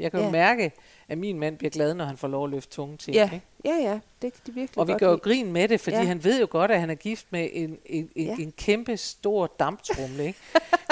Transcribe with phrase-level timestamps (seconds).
[0.00, 0.32] Jeg kan jo Ja.
[0.32, 0.72] mærke,
[1.08, 3.14] at min mand bliver glad, når han får lov at løfte tunge ting.
[3.14, 3.46] Ja, Ikke?
[3.64, 3.98] ja, ja.
[4.22, 6.02] Det kan de virkelig Og vi gør jo grin med det, fordi Ja.
[6.02, 8.36] han ved jo godt, at han er gift med en, en, en, Ja.
[8.42, 10.38] en kæmpe stor damptrumle, ikke?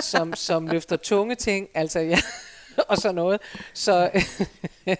[0.02, 2.18] som, som løfter tunge ting, altså ja,
[2.88, 3.40] og sådan noget.
[3.74, 4.10] Så
[4.86, 4.96] jeg,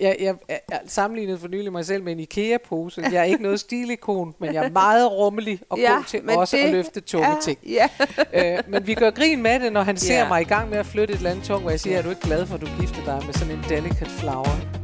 [0.00, 3.02] jeg, jeg sammenlignede for nylig mig selv med en IKEA-pose.
[3.02, 6.56] Jeg er ikke noget stilikon, men jeg er meget rummelig og Ja, god til også
[6.56, 7.58] det at løfte tunge ja, ting.
[7.68, 7.88] Ja,
[8.34, 10.28] Øh, men vi gør grin med det, når han ser Ja.
[10.28, 12.10] mig i gang med at flytte et eller andet tung, hvor jeg siger, er du
[12.10, 14.79] ikke glad for, at du gifter dig med sådan en delicate flower?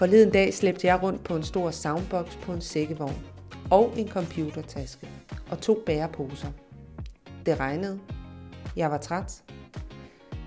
[0.00, 3.26] Forleden dag slæbte jeg rundt på en stor soundbox på en sækkevogn
[3.70, 5.08] og en computertaske
[5.50, 6.48] og to bæreposer.
[7.46, 8.00] Det regnede.
[8.76, 9.42] Jeg var træt.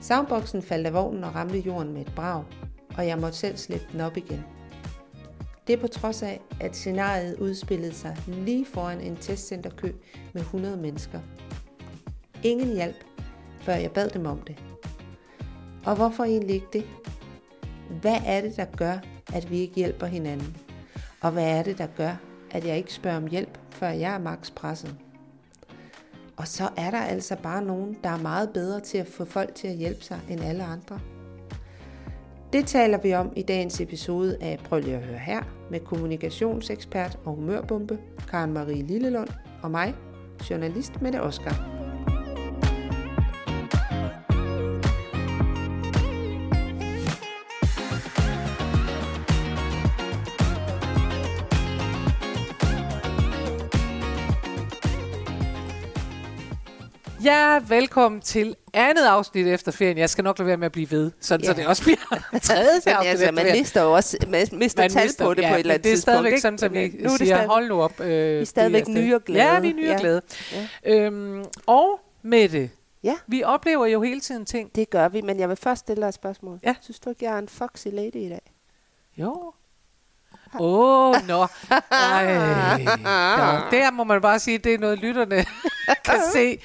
[0.01, 2.43] Soundboxen faldt af vognen og ramte jorden med et brag,
[2.97, 4.43] og jeg måtte selv slæbe den op igen.
[5.67, 9.91] Det er på trods af, at scenariet udspillede sig lige foran en testcenterkø
[10.33, 11.19] med 100 mennesker.
[12.43, 13.05] Ingen hjælp,
[13.61, 14.63] før jeg bad dem om det.
[15.85, 16.85] Og hvorfor egentlig ikke det?
[18.01, 18.99] Hvad er det, der gør,
[19.33, 20.57] at vi ikke hjælper hinanden?
[21.21, 22.15] Og hvad er det, der gør,
[22.51, 24.95] at jeg ikke spørger om hjælp, før jeg er maks presset?
[26.37, 29.55] Og så er der altså bare nogen, der er meget bedre til at få folk
[29.55, 30.99] til at hjælpe sig end alle andre.
[32.53, 37.19] Det taler vi om i dagens episode af Prøv lige at høre her med kommunikationsekspert
[37.25, 39.29] og humørbombe Karen Marie Lillelund
[39.63, 39.95] og mig,
[40.49, 41.72] journalist Mette Oskar.
[57.23, 59.97] Ja, velkommen til andet afsnit efter ferien.
[59.97, 61.47] Jeg skal nok lade være med at blive ved, sådan, ja.
[61.47, 61.61] så Ja.
[61.61, 61.97] det også bliver
[62.43, 63.59] tredje afsnit altså, efter man ferien.
[63.61, 65.83] mister jo også man mister Man tal mister- på det ja, på et eller andet
[65.83, 66.13] det er tidspunkt.
[66.15, 66.41] stadigvæk ikke?
[66.41, 67.99] sådan, at vi nu er siger, stadig- hold nu op.
[67.99, 69.53] Øh, Vi er stadigvæk nye og glade.
[69.53, 69.99] Ja, vi er nye og Ja.
[69.99, 70.21] glade.
[70.85, 72.69] Øhm, og Mette,
[73.03, 73.15] Ja.
[73.27, 74.75] vi oplever jo hele tiden ting.
[74.75, 76.59] Det gør vi, men jeg vil først stille dig et spørgsmål.
[76.63, 76.75] Ja.
[76.81, 78.51] Synes du ikke, jeg er en foxy lady i dag?
[79.17, 79.53] Jo.
[80.59, 81.47] Åh, oh, nå.
[81.91, 82.77] Ej.
[82.83, 83.77] Nå.
[83.77, 85.45] Der må man bare sige, at det er noget, lytterne
[86.05, 86.59] kan se,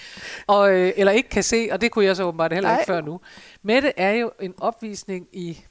[0.46, 2.96] og, øh, eller ikke kan se, og det kunne jeg så åbenbart heller ikke Nej.
[2.96, 3.20] før nu.
[3.62, 5.64] Mette er jo en opvisning i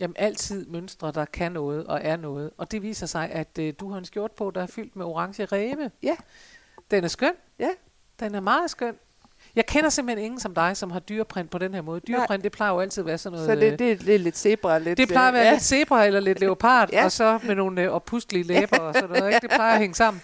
[0.00, 2.50] jamen, altid mønstre, der kan noget og er noget.
[2.58, 5.04] Og det viser sig, at øh, du har en skjort på, der er fyldt med
[5.04, 5.90] orange ræve.
[6.02, 6.16] Ja.
[6.90, 7.32] Den er skøn.
[7.58, 7.70] Ja.
[8.20, 8.94] Den er meget skøn.
[9.56, 12.00] Jeg kender simpelthen ingen som dig, som har dyreprint på den her måde.
[12.00, 13.46] Dyreprint, det plejer jo altid at være sådan noget...
[13.46, 14.78] Så øh, det, det, det er lidt zebra.
[14.78, 16.98] Lidt, det plejer at være øh, lidt zebra eller lidt leopard, ja.
[16.98, 17.04] Ja.
[17.04, 19.34] og så med nogle øh, oppustelige læber og sådan noget.
[19.34, 19.40] Ikke?
[19.40, 20.22] Det plejer at hænge sammen.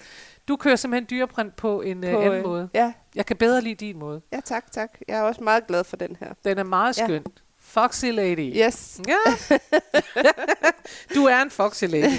[0.51, 2.69] Du kører simpelthen dyreprint på en øh, på, anden øh, måde.
[2.75, 4.21] Ja, Jeg kan bedre lide din måde.
[4.33, 4.91] ja, tak, tak.
[5.09, 6.29] Jeg er også meget glad for den her.
[6.45, 7.05] Den er meget Ja.
[7.05, 7.25] skøn.
[7.61, 8.53] Foxy lady.
[8.67, 9.01] Yes.
[9.09, 9.17] Ja.
[11.15, 12.13] du er en foxy lady.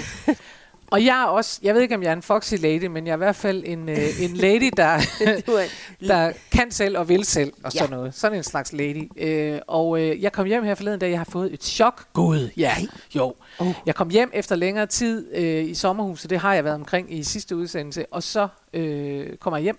[0.92, 3.12] Og jeg er også, jeg ved ikke om jeg er en foxy lady, men jeg
[3.12, 4.84] er i hvert fald en, øh, en lady, der,
[5.20, 5.66] er,
[6.00, 7.78] der kan selv og vil selv, og Ja.
[7.78, 8.14] sådan noget.
[8.14, 9.08] Sådan en slags lady.
[9.16, 12.04] Øh, og øh, jeg kom hjem her forleden, da jeg har fået et chok.
[12.12, 12.74] Gud, ja,
[13.16, 13.34] jo.
[13.58, 13.74] Oh.
[13.86, 17.22] Jeg kom hjem efter længere tid øh, i sommerhuset, det har jeg været omkring i
[17.22, 19.78] sidste udsendelse, og så øh, kommer jeg hjem,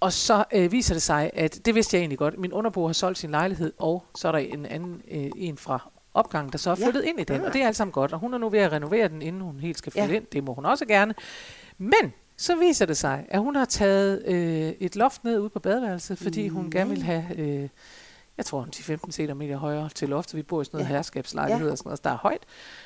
[0.00, 2.92] og så øh, viser det sig, at det vidste jeg egentlig godt, min underbo har
[2.92, 6.70] solgt sin lejlighed, og så er der en anden, øh, en fra opgangen, der så
[6.70, 6.84] er Ja.
[6.86, 8.58] flyttet ind i den, og det er alt sammen godt, og hun er nu ved
[8.58, 10.14] at renovere den, inden hun helt skal flytte Ja.
[10.16, 11.14] ind, det må hun også gerne.
[11.78, 15.58] Men så viser det sig, at hun har taget øh, et loft ned ude på
[15.58, 17.68] badeværelset, fordi hun gerne vil have, øh,
[18.36, 20.36] jeg tror, hun 10-15 cm højere til loftet.
[20.36, 20.94] Vi bor i sådan noget Ja.
[20.94, 21.72] herskabslejlighed Ja.
[21.72, 22.42] og sådan noget, der er højt.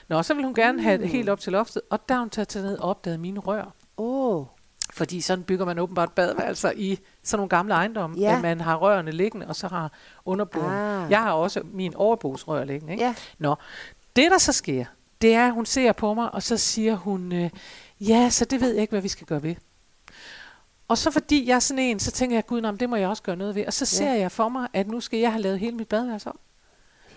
[0.09, 1.13] Nå, så vil hun gerne have det Mm.
[1.13, 3.75] helt op til loftet, og der har hun taget ned og opdaget mine rør.
[3.97, 4.47] oh,
[4.95, 8.37] Fordi sådan bygger man åbenbart badeværelser i sådan nogle gamle ejendomme, Ja.
[8.37, 9.93] at man har rørene liggende, og så har
[10.25, 10.73] underboen.
[10.73, 11.11] Ah.
[11.11, 12.93] Jeg har også min overbogsrør liggende.
[12.93, 13.05] Ikke?
[13.05, 13.15] ja.
[13.39, 13.55] Nå,
[14.17, 14.85] det der så sker,
[15.23, 17.51] det er, at hun ser på mig, og så siger hun, øh,
[18.01, 19.55] ja, så det ved jeg ikke, hvad vi skal gøre ved.
[20.89, 23.09] Og så fordi jeg er sådan en, så tænker jeg, gud, nej, det må jeg
[23.09, 23.67] også gøre noget ved.
[23.67, 26.29] Og så ser jeg for mig, at nu skal jeg have lavet hele mit badeværelse
[26.29, 26.39] om.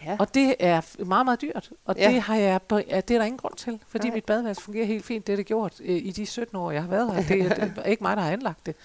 [0.05, 0.15] Ja.
[0.19, 1.71] Og det er meget, meget dyrt.
[1.85, 2.09] Og Ja.
[2.11, 4.15] det, har jeg, på- ja, det er der ingen grund til, fordi Nej.
[4.15, 5.27] mit badeværelse fungerer helt fint.
[5.27, 7.21] Det er det gjort øh, i de 17 år, jeg har været her.
[7.23, 8.75] Det, er- det er ikke mig, der har anlagt det.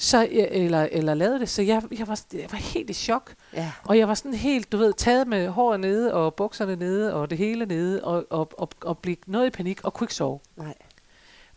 [0.00, 1.48] Så, eller, eller lavet det.
[1.48, 3.34] Så jeg, jeg, var, jeg var helt i chok.
[3.54, 3.72] ja.
[3.84, 7.30] Og jeg var sådan helt, du ved, taget med håret nede, og bukserne nede, og
[7.30, 10.38] det hele nede, og, og, og, og blev noget i panik, og kunne ikke sove.
[10.56, 10.74] Nej.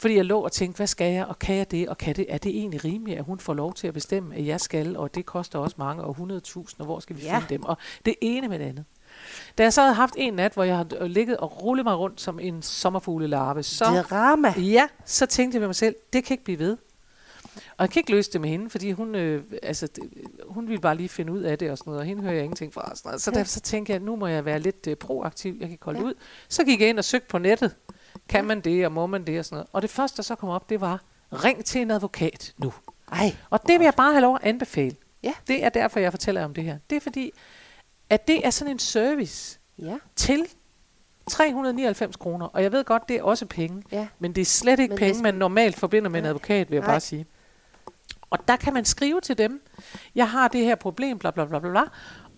[0.01, 2.25] Fordi jeg lå og tænkte, hvad skal jeg, og kan jeg det, og kan det,
[2.29, 5.15] er det egentlig rimeligt, at hun får lov til at bestemme, at jeg skal, og
[5.15, 7.33] det koster også mange, og 100.000, og hvor skal vi Ja.
[7.39, 7.63] finde dem?
[7.63, 8.85] Og det ene med det andet.
[9.57, 12.21] Da jeg så havde haft en nat, hvor jeg har ligget og rullet mig rundt
[12.21, 14.53] som en sommerfuglelarve, så, Drama.
[14.57, 16.77] ja, så tænkte jeg ved mig selv, det kan ikke blive ved.
[17.55, 20.03] Og jeg kan ikke løse det med hende, fordi hun, øh, altså, det,
[20.47, 22.43] hun ville bare lige finde ud af det og sådan noget, og hende hører jeg
[22.43, 22.81] ingenting fra.
[22.91, 23.21] Og sådan noget.
[23.21, 25.71] Så derfor så tænkte jeg, at nu må jeg være lidt øh, proaktiv, jeg kan
[25.71, 26.05] ikke holde Ja.
[26.05, 26.13] ud.
[26.49, 27.75] Så gik jeg ind og søgte på nettet,
[28.31, 29.67] Kan man det, og må man det, og sådan noget.
[29.73, 31.01] Og det første, der så kom op, det var,
[31.33, 32.73] ring til en advokat nu.
[33.11, 34.95] Ej, Og det vil jeg bare have lov at anbefale.
[35.23, 35.33] Ja.
[35.47, 36.77] Det er derfor, jeg fortæller om det her.
[36.89, 37.31] Det er fordi,
[38.09, 39.97] at det er sådan en service ja.
[40.15, 40.45] til
[41.27, 42.45] 399 kroner.
[42.45, 43.83] Og jeg ved godt, det er også penge.
[43.91, 44.07] Ja.
[44.19, 46.75] Men det er slet ikke Men penge, hvis- man normalt forbinder med en advokat, vil
[46.75, 46.91] jeg Nej.
[46.93, 47.25] bare sige.
[48.29, 49.61] Og der kan man skrive til dem,
[50.15, 51.81] jeg har det her problem, bla bla bla bla, bla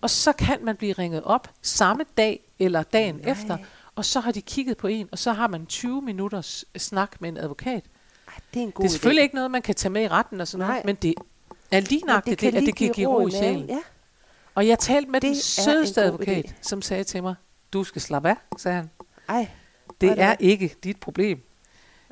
[0.01, 3.31] og så kan man blive ringet op samme dag eller dagen Nej.
[3.31, 3.57] efter,
[3.95, 7.29] og så har de kigget på en, og så har man 20 minutters snak med
[7.29, 7.83] en advokat.
[8.27, 9.23] Ej, det er en god det er selvfølgelig idé.
[9.23, 10.73] ikke noget, man kan tage med i retten og sådan Nej.
[10.73, 11.13] noget, men det
[11.71, 13.65] er lige Men nøjagtigt det, at det kan give ro i sjælen.
[13.69, 13.79] Ja.
[14.55, 16.51] Og jeg talte med Det den sødeste advokat, idé.
[16.61, 17.35] som sagde til mig,
[17.73, 18.89] du skal slappe af, sagde han.
[19.29, 19.47] Ej,
[20.01, 21.41] Det er det ikke dit problem.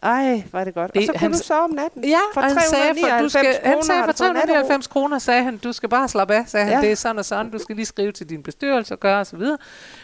[0.04, 0.94] Ej, var det godt.
[0.94, 2.04] Det- og så kunne han du sove om natten.
[2.04, 4.54] Ja, for han sagde, for, du skal, han sagde for du fået nattero.
[4.54, 6.82] 399 kroner, sagde han, du skal bare slappe af, sagde han, Ja.
[6.82, 9.58] det er sådan og sådan, du skal lige skrive til din bestyrelse og gøre videre.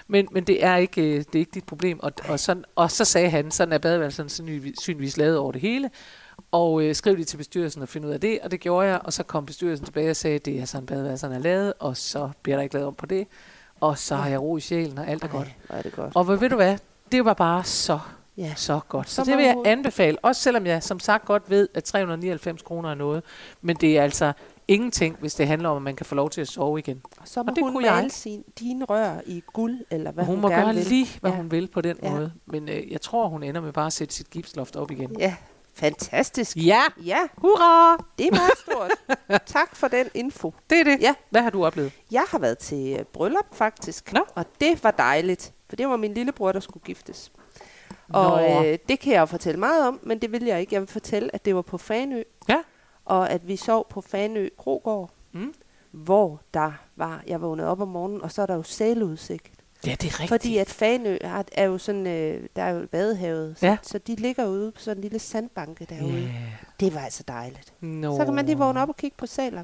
[0.08, 2.00] Men, men det er ikke øh, det er ikke dit problem.
[2.00, 3.78] Og, og, sådan, og så sagde han, sådan er
[4.10, 5.90] sandsynligvis- synligvis lavet over det hele,
[6.52, 9.00] og øh, skrev det til bestyrelsen og finde ud af det, og det gjorde jeg,
[9.04, 12.30] og så kom bestyrelsen tilbage og sagde, det er sådan badeværelserne er lavet, og så
[12.44, 13.28] bliver der ikke lavet om på det,
[13.82, 15.48] og så har jeg ro i sjælen, og alt er godt.
[15.48, 16.12] Ej, hvor er det godt.
[16.16, 16.78] Og hvad ved du hvad,
[17.12, 18.00] det var bare så
[18.38, 18.54] Ja.
[18.56, 19.10] så godt.
[19.10, 22.62] Så, Så det vil jeg anbefale, også selvom jeg som sagt godt ved, at 399
[22.62, 23.24] kroner er noget,
[23.62, 24.34] men det er altså
[24.68, 27.02] ingenting, hvis det handler om, at man kan få lov til at sove igen.
[27.22, 27.96] Og så må Og det hun kunne jeg.
[27.96, 30.86] male sin, dine rør i guld, eller hvad hun, hun, må gerne gøre vil.
[30.86, 31.38] lige, hvad Ja.
[31.38, 32.12] hun vil på den Ja.
[32.12, 35.16] måde, men øh, jeg tror, hun ender med bare at sætte sit gipsloft op igen.
[35.20, 35.36] Ja,
[35.74, 36.58] fantastisk.
[36.58, 38.04] Ja, Ja, hurra!
[38.18, 38.92] det er meget stort.
[39.56, 40.54] tak for den info.
[40.70, 40.98] Det er det.
[41.02, 41.14] Ja.
[41.30, 41.92] Hvad har du oplevet?
[42.12, 44.20] Jeg har været til bryllup faktisk, Nå.
[44.36, 47.32] og det var dejligt, for det var min lillebror, der skulle giftes.
[48.10, 50.74] Og øh, det kan jeg jo fortælle meget om, men det vil jeg ikke.
[50.76, 52.58] Jeg vil fortælle, at det var på Fanø, Ja.
[53.06, 55.54] og at vi sov på Fanø Krogård, Mm.
[55.92, 59.48] hvor der var, jeg vågnede op om morgenen, og så er der jo sæludsigt.
[59.86, 60.30] Ja, det er rigtigt.
[60.30, 63.78] Fordi at Fanø er, er jo sådan, øh, der er jo vadehavet, så, Ja.
[63.82, 66.22] så de ligger ude på sådan en lille sandbanke derude.
[66.22, 66.30] Ja.
[66.80, 67.74] Det var altså dejligt.
[67.82, 68.18] Nå.
[68.18, 69.64] Så kan man lige vågne op og kigge på sæler.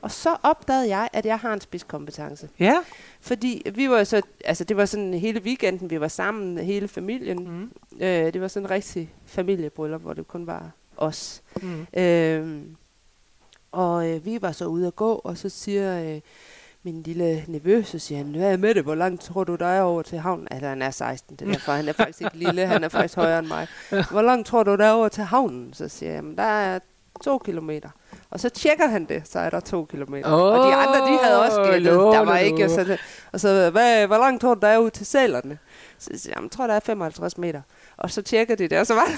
[0.00, 2.48] Og så opdagede jeg, at jeg har en spidskompetence.
[2.58, 2.76] Ja.
[3.20, 7.48] Fordi vi var så, altså det var sådan hele weekenden, vi var sammen, hele familien.
[7.50, 7.70] Mm.
[8.00, 11.42] Øh, det var sådan en rigtig familiebryllup, hvor det kun var os.
[11.62, 11.86] Mm.
[12.00, 12.62] Øh,
[13.72, 16.20] og øh, vi var så ude at gå, og så siger øh,
[16.82, 19.66] min lille nevø, så siger han, hvad er med det, hvor langt tror du, der
[19.66, 20.48] er over til havnen?
[20.50, 23.16] Altså han er 16, det er derfor, han er faktisk ikke lille, han er faktisk
[23.16, 23.66] højere end mig.
[24.10, 25.72] Hvor langt tror du, der er over til havnen?
[25.74, 26.78] Så siger jeg, "Jamen, der er
[27.24, 27.88] to kilometer.
[28.30, 30.32] Og så tjekker han det, så er der to kilometer.
[30.32, 31.92] Oh, og de andre, de havde også gættet.
[31.96, 32.68] Åh, Der var lå, ikke lå.
[32.74, 32.98] sådan,
[33.32, 35.58] og så, hvad, hvor langt tror du, der er ud til sælerne?
[35.98, 37.60] Så jeg, "Jamen, tror, der er 55 meter.
[37.96, 39.12] Og så tjekker de det, og så var der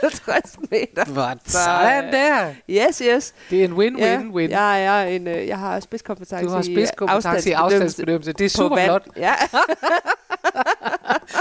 [0.02, 1.04] 50 meter.
[1.46, 2.48] Så, sådan øh, der.
[2.70, 3.34] Yes, yes.
[3.50, 4.50] Det er en win-win-win.
[4.50, 8.32] Ja, jeg, er en, øh, jeg har spidskompetence Du har i spidskompetence i afstandsbedømmelse.
[8.32, 9.06] Det er super flot.
[9.16, 9.34] Ja,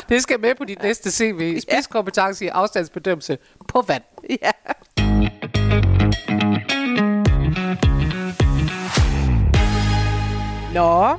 [0.09, 1.59] Det skal med på dit næste CV.
[1.61, 3.37] Spidskompetence i afstandsbedømmelse
[3.67, 4.03] på vand.
[4.41, 4.51] ja.
[10.73, 11.17] Nå,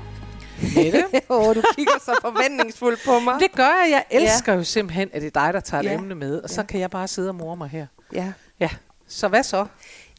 [0.77, 1.05] Mette.
[1.29, 3.35] oh, du kigger så forventningsfuldt på mig.
[3.41, 4.05] det gør jeg.
[4.11, 5.95] Jeg elsker jo simpelthen, at det er dig, der tager et Ja.
[5.95, 6.39] emne med.
[6.43, 6.67] Og så Ja.
[6.67, 7.87] kan jeg bare sidde og more mig her.
[8.13, 8.33] Ja.
[8.61, 8.69] Ja,
[9.09, 9.67] så hvad så?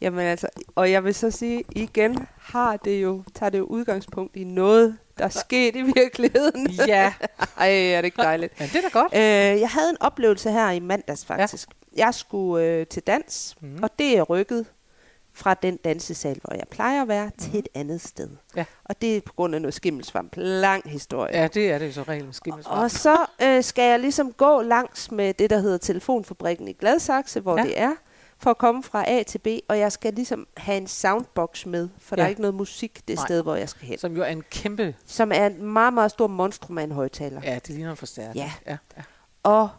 [0.02, 4.36] Jamen altså, og jeg vil så sige, igen har det jo, tager det jo udgangspunkt
[4.36, 6.68] i noget, der er sket i virkeligheden.
[6.88, 7.14] Ja,
[7.60, 8.60] Ej, er det ikke dejligt.
[8.60, 9.14] men det er da godt.
[9.16, 11.68] Øh, jeg havde en oplevelse her i mandags faktisk.
[11.70, 11.74] Ja.
[12.00, 13.80] Jeg skulle øh, til dans, mm.
[13.84, 14.66] og det er rykket
[15.34, 17.32] fra den dansesal, hvor jeg plejer at være, mm.
[17.40, 18.30] til et andet sted.
[18.56, 18.66] Ja.
[18.86, 20.34] Og det er på grund af noget skimmelsvamp.
[20.38, 21.38] Lang historie.
[21.38, 22.84] Ja, det er det jo så reglen skimmelsvar.
[22.84, 27.40] Og så øh, skal jeg ligesom gå langs med det, der hedder Telefonfabrikken i Gladsaxe,
[27.40, 27.64] hvor Ja.
[27.64, 27.92] det er,
[28.38, 31.90] for at komme fra A til B, og jeg skal ligesom have en soundbox med,
[32.00, 32.20] for ja.
[32.20, 33.26] der er ikke noget musik det Nej.
[33.26, 33.98] sted, hvor jeg skal hen.
[33.98, 34.96] Som jo er en kæmpe...
[35.06, 37.42] Som er en meget, meget stor monstrum af en højtaler.
[37.44, 38.32] Ja, det ligner en forstærker.
[38.36, 38.52] Ja.
[38.68, 38.78] ja.
[38.98, 39.02] ja.
[39.44, 39.70] Og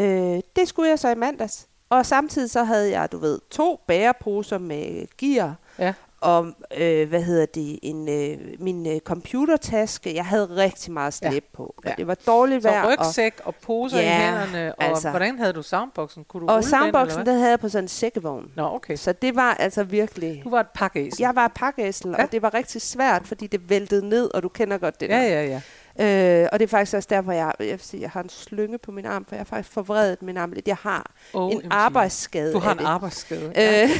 [0.00, 1.66] øh, det skulle jeg så i mandags.
[1.88, 5.92] Og samtidig så havde jeg, du ved, to bæreposer med gear, ja.
[6.20, 10.14] og øh, hvad hedder det, en, øh, min øh, computertaske.
[10.14, 11.40] Jeg havde rigtig meget slæb Ja.
[11.56, 11.62] på.
[11.76, 11.94] Og Ja.
[11.96, 12.82] det var dårligt Så vejr.
[12.82, 14.74] og, rygsæk og poser Ja, i hænderne.
[14.74, 15.10] Og altså.
[15.10, 16.24] hvordan havde du soundboxen?
[16.24, 17.32] Kunne du og den, soundboxen, hvad?
[17.32, 18.50] den havde jeg på sådan en sækkevogn.
[18.56, 18.96] Nå, okay.
[18.96, 20.40] Så det var altså virkelig...
[20.44, 21.16] Du var et pakkeæsel.
[21.22, 22.16] Jeg var pakkeæsel, Ja.
[22.18, 22.24] ja.
[22.24, 25.14] og det var rigtig svært, fordi det væltede ned, og du kender godt det Ja,
[25.16, 25.22] der.
[25.22, 25.60] ja, ja.
[26.00, 28.78] Øh, og det er faktisk også derfor, jeg, jeg, vil sige, jeg har en slynge
[28.78, 30.68] på min arm, for jeg har faktisk forvredet min arm lidt.
[30.68, 32.84] Jeg har Oh, en arbejdsskade Du har en det.
[32.84, 33.52] arbejdsskade.
[33.56, 33.90] Øh,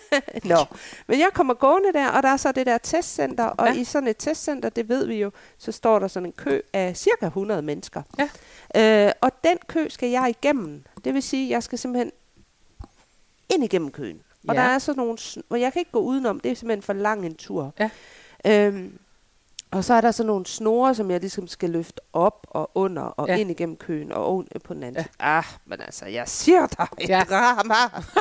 [0.50, 0.56] Nå,
[1.06, 3.74] men jeg kommer gående der, og der er så det der testcenter, og Ja.
[3.74, 6.96] i sådan et testcenter, det ved vi jo, så står der sådan en kø af
[6.96, 8.02] cirka 100 mennesker.
[8.74, 9.06] Ja.
[9.06, 10.82] Øh, og den kø skal jeg igennem.
[11.04, 12.12] Det vil sige, jeg skal simpelthen
[13.54, 14.20] ind igennem køen.
[14.48, 14.60] Og Ja.
[14.60, 17.26] der er sådan nogle, hvor jeg kan ikke gå udenom, det er simpelthen for lang
[17.26, 17.74] en tur.
[17.78, 17.90] Ja.
[18.46, 18.98] Øhm,
[19.70, 23.02] Og så er der sådan nogle snore, som jeg ligesom skal løfte op og under
[23.02, 23.36] og Ja.
[23.36, 25.04] ind igennem køen og oven på den anden.
[25.20, 25.38] Ja.
[25.38, 27.22] Ah, men altså, jeg siger dig et Ja.
[27.30, 27.74] drama.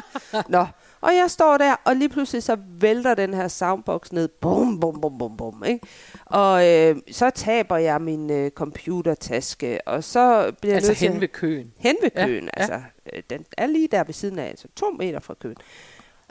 [0.59, 0.65] Nå,
[1.01, 4.27] og jeg står der, og lige pludselig så vælter den her soundbox ned.
[4.27, 5.63] Bum, bum, bum, bum, bum.
[5.67, 5.87] Ikke?
[6.25, 11.09] Og øh, så taber jeg min øh, computertaske, og så bliver jeg Altså nødt til...
[11.11, 11.73] hen ved køen.
[11.77, 12.81] Hen ved køen, ja, altså.
[13.13, 15.55] Øh, den er lige der ved siden af, altså to meter fra køen.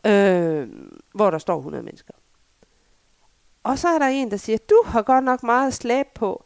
[0.06, 0.68] Øh,
[1.14, 2.12] hvor der står 100 mennesker.
[3.64, 6.44] Og så er der en, der siger, du har godt nok meget slæb på.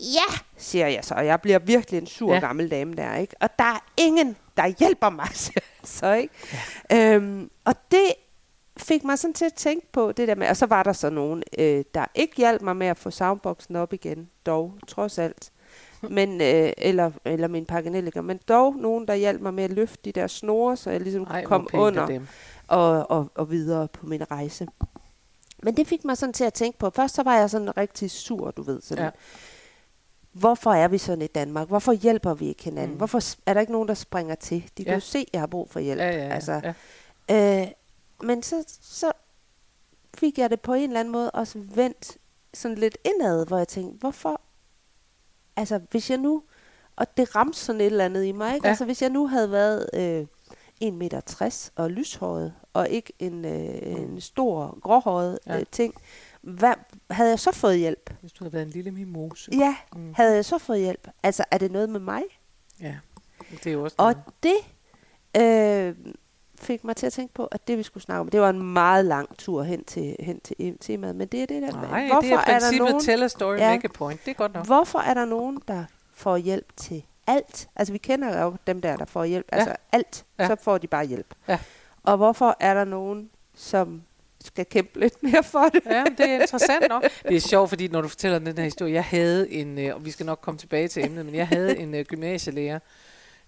[0.00, 2.38] Ja, siger jeg så, og jeg bliver virkelig en sur Ja.
[2.40, 3.34] gammel dame der, ikke?
[3.40, 5.28] Og der er ingen, der hjælper mig,
[5.84, 6.34] så, ikke?
[6.90, 7.14] Ja.
[7.14, 8.06] Øhm, og det
[8.76, 11.10] fik mig sådan til at tænke på det der med, og så var der så
[11.10, 15.50] nogen, øh, der ikke hjalp mig med at få soundboxen op igen, dog, trods alt.
[16.10, 19.98] Men, øh, eller, eller min pakkenelliker, men dog nogen, der hjalp mig med at løfte
[20.04, 22.26] de der snore, så jeg ligesom Ej, kunne komme under dem.
[22.68, 24.66] og, og, og videre på min rejse.
[25.62, 28.10] Men det fik mig sådan til at tænke på, først så var jeg sådan rigtig
[28.10, 28.80] sur, du ved.
[28.82, 29.10] Sådan, Ja.
[30.32, 31.68] Hvorfor er vi sådan i Danmark?
[31.68, 32.90] Hvorfor hjælper vi ikke hinanden?
[32.90, 32.96] Mm.
[32.96, 34.62] Hvorfor er der ikke nogen, der springer til?
[34.78, 34.94] De kan Ja.
[34.94, 36.00] jo se, at jeg har brug for hjælp.
[36.00, 36.34] Ja, ja, ja.
[36.34, 36.74] Altså,
[37.28, 37.62] ja.
[37.62, 37.68] øh,
[38.22, 39.12] men så, så
[40.14, 42.16] fik jeg det på en eller anden måde også vendt
[42.54, 44.40] sådan lidt indad, hvor jeg tænkte, hvorfor?
[45.56, 46.42] Altså, hvis jeg nu...
[46.96, 48.66] Og det ramte sådan et eller andet i mig, ikke?
[48.66, 48.70] Ja.
[48.70, 50.26] Altså, hvis jeg nu havde været øh,
[50.84, 55.58] 1,60 meter og lyshåret, og ikke en, øh, en stor gråhåret Ja.
[55.58, 55.94] øh, ting,
[56.42, 56.74] hvad,
[57.10, 58.10] havde jeg så fået hjælp?
[58.20, 59.50] Hvis du havde været en lille mimose.
[59.52, 60.00] Ja, Mm.
[60.00, 60.12] mm.
[60.16, 61.08] havde jeg så fået hjælp?
[61.22, 62.22] Altså, er det noget med mig?
[62.80, 62.96] Ja.
[63.50, 64.24] Det er jo også Og noget.
[64.42, 64.56] det
[65.42, 66.14] øh,
[66.60, 68.62] fik mig til at tænke på, at det vi skulle snakke om, det var en
[68.72, 72.06] meget lang tur hen til, hen til em- temaet, men det er det der Nej,
[72.06, 73.70] hvorfor det er er der nogen, tell a story, Ja.
[73.74, 74.20] make a point.
[74.24, 74.66] Det er godt nok.
[74.66, 77.68] hvorfor er der nogen, der får hjælp til alt?
[77.76, 79.56] Altså vi kender jo dem der, der får hjælp, Ja.
[79.56, 80.46] altså alt, Ja.
[80.46, 81.34] så får de bare hjælp.
[81.48, 81.58] Ja.
[82.08, 84.02] Og hvorfor er der nogen, som
[84.44, 85.82] skal kæmpe lidt mere for det?
[85.86, 87.02] Ja, det er interessant nok.
[87.28, 90.04] Det er sjovt, fordi når du fortæller den her historie, jeg havde en, øh, og
[90.04, 92.78] vi skal nok komme tilbage til emnet, men jeg havde en øh, gymnasielærer,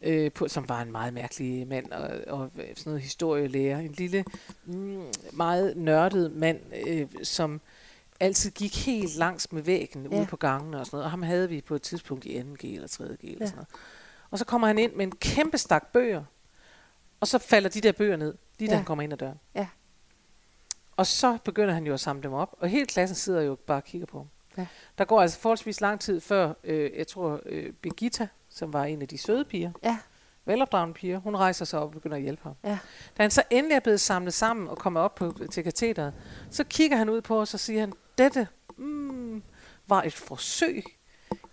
[0.03, 3.79] øh, på, som var en meget mærkelig mand, og, og sådan noget historielærer.
[3.79, 4.25] En lille,
[4.65, 5.03] mm,
[5.33, 7.61] meget nørdet mand, øh, som
[8.21, 10.19] altid gik helt langs med væggen ja.
[10.19, 11.05] Ude på gangene og sådan noget.
[11.05, 13.47] Og ham havde vi på et tidspunkt i 2G eller 3G eller Ja.
[13.47, 13.69] sådan noget.
[14.31, 16.25] Og så kommer han ind med en kæmpe stak bøger,
[17.21, 18.77] og så falder de der bøger ned, lige da Ja.
[18.77, 19.41] han kommer ind ad døren.
[19.55, 19.67] Ja.
[20.97, 23.77] Og så begynder han jo at samle dem op, og hele klassen sidder jo bare
[23.79, 24.29] og kigger på ham.
[24.59, 24.67] Ja.
[24.99, 29.03] Der går altså forholdsvis lang tid før, øh, jeg tror, øh, Birgitta, som var en
[29.03, 29.99] af de søde piger, Ja,
[30.45, 32.55] velopdragende piger, hun rejser sig op og begynder at hjælpe ham.
[32.65, 32.79] ja,
[33.19, 36.15] Da han så endelig er blevet samlet sammen og kommer op på, til katheteret,
[36.51, 39.43] så kigger han ud på os og siger han, dette mm,
[39.87, 40.85] var et forsøg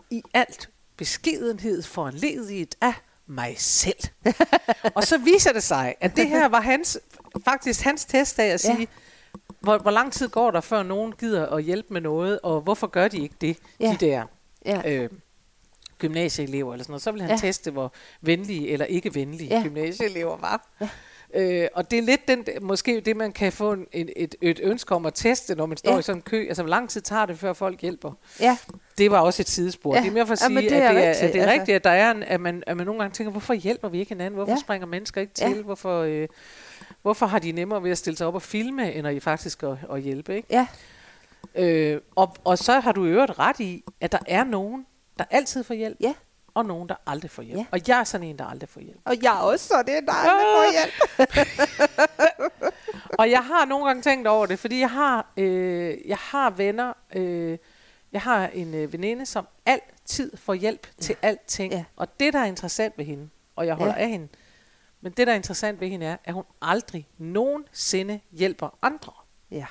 [0.09, 2.93] i alt beskedenhed foranlediget af
[3.27, 3.97] mig selv.
[4.95, 6.99] og så viser det sig, at det her var hans,
[7.45, 8.57] faktisk hans test af at Ja.
[8.75, 8.87] sige,
[9.59, 12.87] hvor, hvor lang tid går der, før nogen gider at hjælpe med noget, og hvorfor
[12.87, 13.95] gør de ikke det, Ja.
[13.99, 14.25] de der
[14.65, 14.81] ja.
[14.93, 15.09] øh,
[15.97, 17.37] gymnasieelever eller sådan noget, så vil han Ja.
[17.37, 19.63] teste, hvor venlige eller ikke venlige Ja.
[19.63, 20.67] gymnasieelever var.
[21.33, 24.95] Øh, og det er lidt den, måske det, man kan få en, et, et, ønske
[24.95, 25.97] om at teste, når man står Ja.
[25.99, 26.45] i sådan en kø.
[26.47, 28.11] Altså, hvor lang tid tager det, før folk hjælper?
[28.39, 28.57] ja.
[28.97, 29.95] Det var også et sidespor.
[29.95, 30.01] Ja.
[30.01, 31.33] Det er mere for at Ja, sige, men at det det er er, at rigtigt,
[31.33, 31.59] det er altså.
[31.59, 33.99] rigtigt, at, der er en, at, man, at man nogle gange tænker, hvorfor hjælper vi
[33.99, 34.35] ikke hinanden?
[34.35, 34.57] Hvorfor Ja.
[34.59, 35.47] springer mennesker ikke Ja.
[35.49, 35.63] til?
[35.63, 36.27] Hvorfor, øh,
[37.01, 39.63] hvorfor har de nemmere ved at stille sig op og filme, end at I faktisk
[39.63, 40.35] at, at hjælpe?
[40.35, 40.47] Ikke?
[40.51, 40.67] Ja,
[41.55, 44.85] Øh, og, og så har du i øvrigt ret i, at der er nogen,
[45.19, 46.13] der altid får hjælp, Ja.
[46.57, 47.59] Og nogen, der aldrig får hjælp.
[47.59, 47.65] Ja.
[47.71, 48.99] Og jeg er sådan en, der aldrig får hjælp.
[49.05, 50.93] og jeg er også så det er dig, der får hjælp.
[53.19, 56.93] Og jeg har nogle gange tænkt over det, fordi jeg har, øh, jeg har venner,
[57.15, 57.57] øh,
[58.11, 61.01] jeg har en øh, veninde, som altid får hjælp ja.
[61.03, 61.73] til alting.
[61.73, 61.83] Ja.
[61.95, 64.01] Og det, der er interessant ved hende, og jeg holder Ja.
[64.01, 64.27] af hende,
[65.01, 69.11] men det, der er interessant ved hende, er, at hun aldrig nogensinde hjælper andre.
[69.51, 69.65] Ja.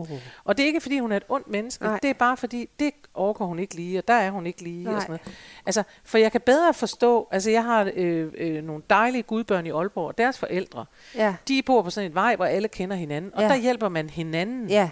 [0.00, 0.08] Oh.
[0.44, 1.84] Og det er ikke, fordi hun er et ondt menneske.
[1.84, 1.98] Nej.
[2.02, 4.88] Det er bare, fordi det overgår hun ikke lige, og der er hun ikke lige.
[4.90, 5.36] Og sådan noget.
[5.66, 9.70] Altså, for jeg kan bedre forstå, altså jeg har øh, øh, nogle dejlige gudbørn i
[9.70, 11.34] Aalborg, og deres forældre, Ja.
[11.48, 13.48] de bor på sådan en vej, hvor alle kender hinanden, og Ja.
[13.48, 14.68] der hjælper man hinanden.
[14.70, 14.90] Ja.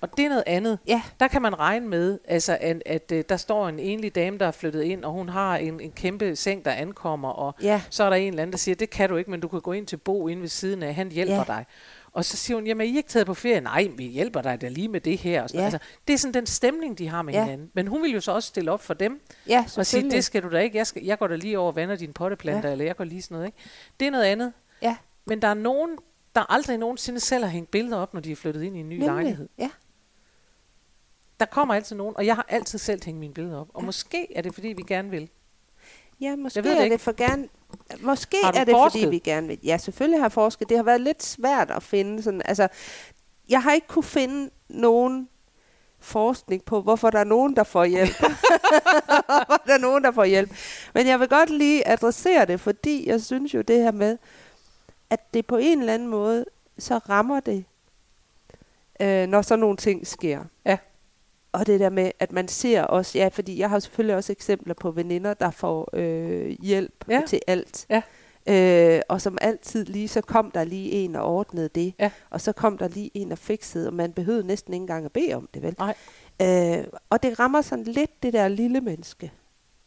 [0.00, 0.78] Og det er noget andet.
[0.86, 1.02] Ja.
[1.20, 4.46] Der kan man regne med, altså, at, at, at der står en enlig dame, der
[4.46, 7.82] er flyttet ind, og hun har en, en kæmpe seng, der ankommer, og Ja.
[7.90, 9.60] så er der en eller anden, der siger, det kan du ikke, men du kan
[9.60, 11.44] gå ind til Bo inde ved siden af, han hjælper Ja.
[11.46, 11.64] dig.
[12.12, 13.60] Og så siger hun, jamen I er ikke taget på ferie?
[13.60, 15.42] Nej, vi hjælper dig da lige med det her.
[15.42, 15.60] Og sådan.
[15.60, 15.64] Ja.
[15.64, 15.78] Altså,
[16.08, 17.44] det er sådan den stemning, de har med Ja.
[17.44, 17.70] hinanden.
[17.74, 20.42] Men hun vil jo så også stille op for dem, Ja, og sige, det skal
[20.42, 22.72] du da ikke, jeg, skal, jeg går da lige over og vander dine potteplanter, Ja.
[22.72, 23.46] eller jeg går lige sådan noget.
[23.46, 23.58] Ikke?
[24.00, 24.52] Det er noget andet.
[24.82, 25.90] Ja, Men der er nogen,
[26.34, 28.88] der aldrig nogensinde selv har hængt billeder op, når de er flyttet ind i en
[28.88, 29.06] ny nemlig.
[29.08, 29.48] lejlighed.
[29.58, 29.70] Ja.
[31.40, 33.68] Der kommer altid nogen, og jeg har altid selv hængt mine billeder op.
[33.74, 35.30] Og måske er det, fordi vi gerne vil.
[36.20, 36.92] Ja, måske Jeg ved det er ikke.
[36.94, 37.48] det for gerne...
[38.00, 39.02] Måske Har du er det, forsket?
[39.02, 39.58] fordi vi gerne vil...
[39.64, 40.68] Ja, selvfølgelig har jeg forsket.
[40.68, 42.42] Det har været lidt svært at finde sådan...
[42.44, 42.68] Altså,
[43.48, 45.28] jeg har ikke kunne finde nogen
[46.00, 48.20] forskning på, hvorfor der er nogen, der får hjælp.
[49.46, 50.50] hvorfor der er nogen, der får hjælp.
[50.94, 54.18] Men jeg vil godt lige adressere det, fordi jeg synes jo det her med,
[55.10, 56.44] at det på en eller anden måde,
[56.78, 57.64] så rammer det,
[59.00, 60.44] øh, når sådan nogle ting sker.
[60.64, 60.78] Ja.
[61.52, 64.74] Og det der med, at man ser også, ja, fordi jeg har selvfølgelig også eksempler
[64.74, 67.22] på veninder, der får øh, hjælp Ja.
[67.26, 67.86] til alt.
[67.90, 68.02] Ja.
[68.48, 71.94] Øh, og som altid lige, så kom der lige en og ordnede det.
[71.98, 72.10] Ja.
[72.30, 75.12] Og så kom der lige en og fikset, og man behøvede næsten ikke engang at
[75.12, 75.76] bede om det, vel?
[75.78, 75.94] Nej.
[76.42, 79.32] Øh, og det rammer sådan lidt det der lille menneske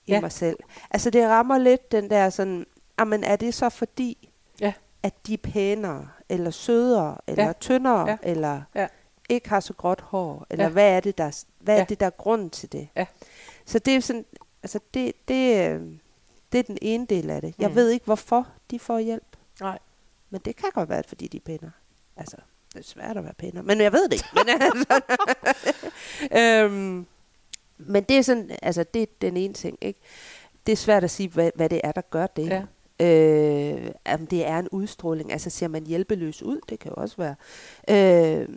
[0.06, 0.22] i Ja.
[0.22, 0.58] mig selv.
[0.92, 2.66] Altså det rammer lidt den der sådan,
[3.00, 4.30] jamen er det så fordi,
[4.62, 4.74] Ja.
[5.04, 7.54] at de er pænere, eller sødere, eller Ja.
[7.60, 8.18] tyndere, Ja.
[8.24, 8.88] eller Ja.
[9.30, 10.72] Ikke har så gråt hår, eller Ja.
[10.72, 11.86] hvad er det der, hvad er Ja.
[11.90, 12.88] det der er grunden til det?
[12.96, 13.06] Ja.
[13.66, 14.26] Så det er sådan,
[14.64, 15.82] altså det, det, øh,
[16.52, 17.54] det er den ene del af det.
[17.60, 17.76] Jeg Mm.
[17.76, 19.38] ved ikke, hvorfor de får hjælp.
[19.60, 19.80] Nej.
[20.30, 21.72] Men det kan godt være, fordi de er pænere.
[22.18, 22.38] Altså,
[22.74, 23.64] det er svært at være pænere.
[23.64, 24.26] Men jeg ved det ikke.
[24.34, 25.02] Men, altså,
[26.66, 27.06] øhm,
[27.78, 30.00] men det er sådan, altså det er den ene ting, ikke?
[30.66, 32.50] Det er svært at sige, hvad, hvad det er, der gør det.
[32.50, 32.64] Ja.
[33.06, 35.32] Øh, om det er en udstråling.
[35.32, 36.60] Altså ser man hjælpeløs ud?
[36.70, 37.36] Det kan jo også være.
[37.90, 38.50] Øh,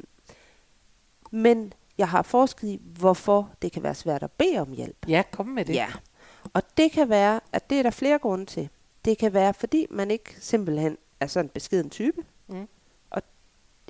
[1.30, 4.96] men jeg har forsket i, hvorfor det kan være svært at bede om hjælp.
[5.08, 5.74] Ja, kom med det.
[5.74, 5.88] Ja.
[6.54, 8.68] Og det kan være, at det er der flere grunde til.
[9.04, 12.24] Det kan være, fordi man ikke simpelthen er sådan en beskeden type.
[12.46, 12.68] Mm.
[13.10, 13.22] Og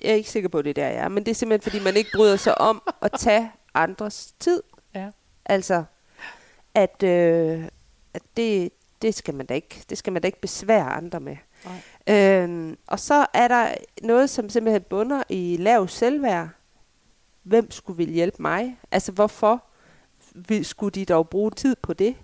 [0.02, 1.08] jeg er ikke sikker på, at det er der, er.
[1.08, 4.62] Men det er simpelthen, fordi man ikke bryder sig om at tage andres tid.
[4.94, 5.10] Ja.
[5.44, 5.84] Altså,
[6.74, 7.64] at, øh,
[8.14, 8.70] at det,
[9.02, 11.36] det, skal man da ikke, det skal man da ikke besvære andre med.
[11.64, 12.42] Nej.
[12.42, 16.48] Øhm, og så er der noget, som simpelthen bunder i lav selvværd.
[17.42, 18.78] Hvem skulle ville hjælpe mig?
[18.90, 19.64] Altså, hvorfor
[20.34, 22.16] vil- skulle de dog bruge tid på det?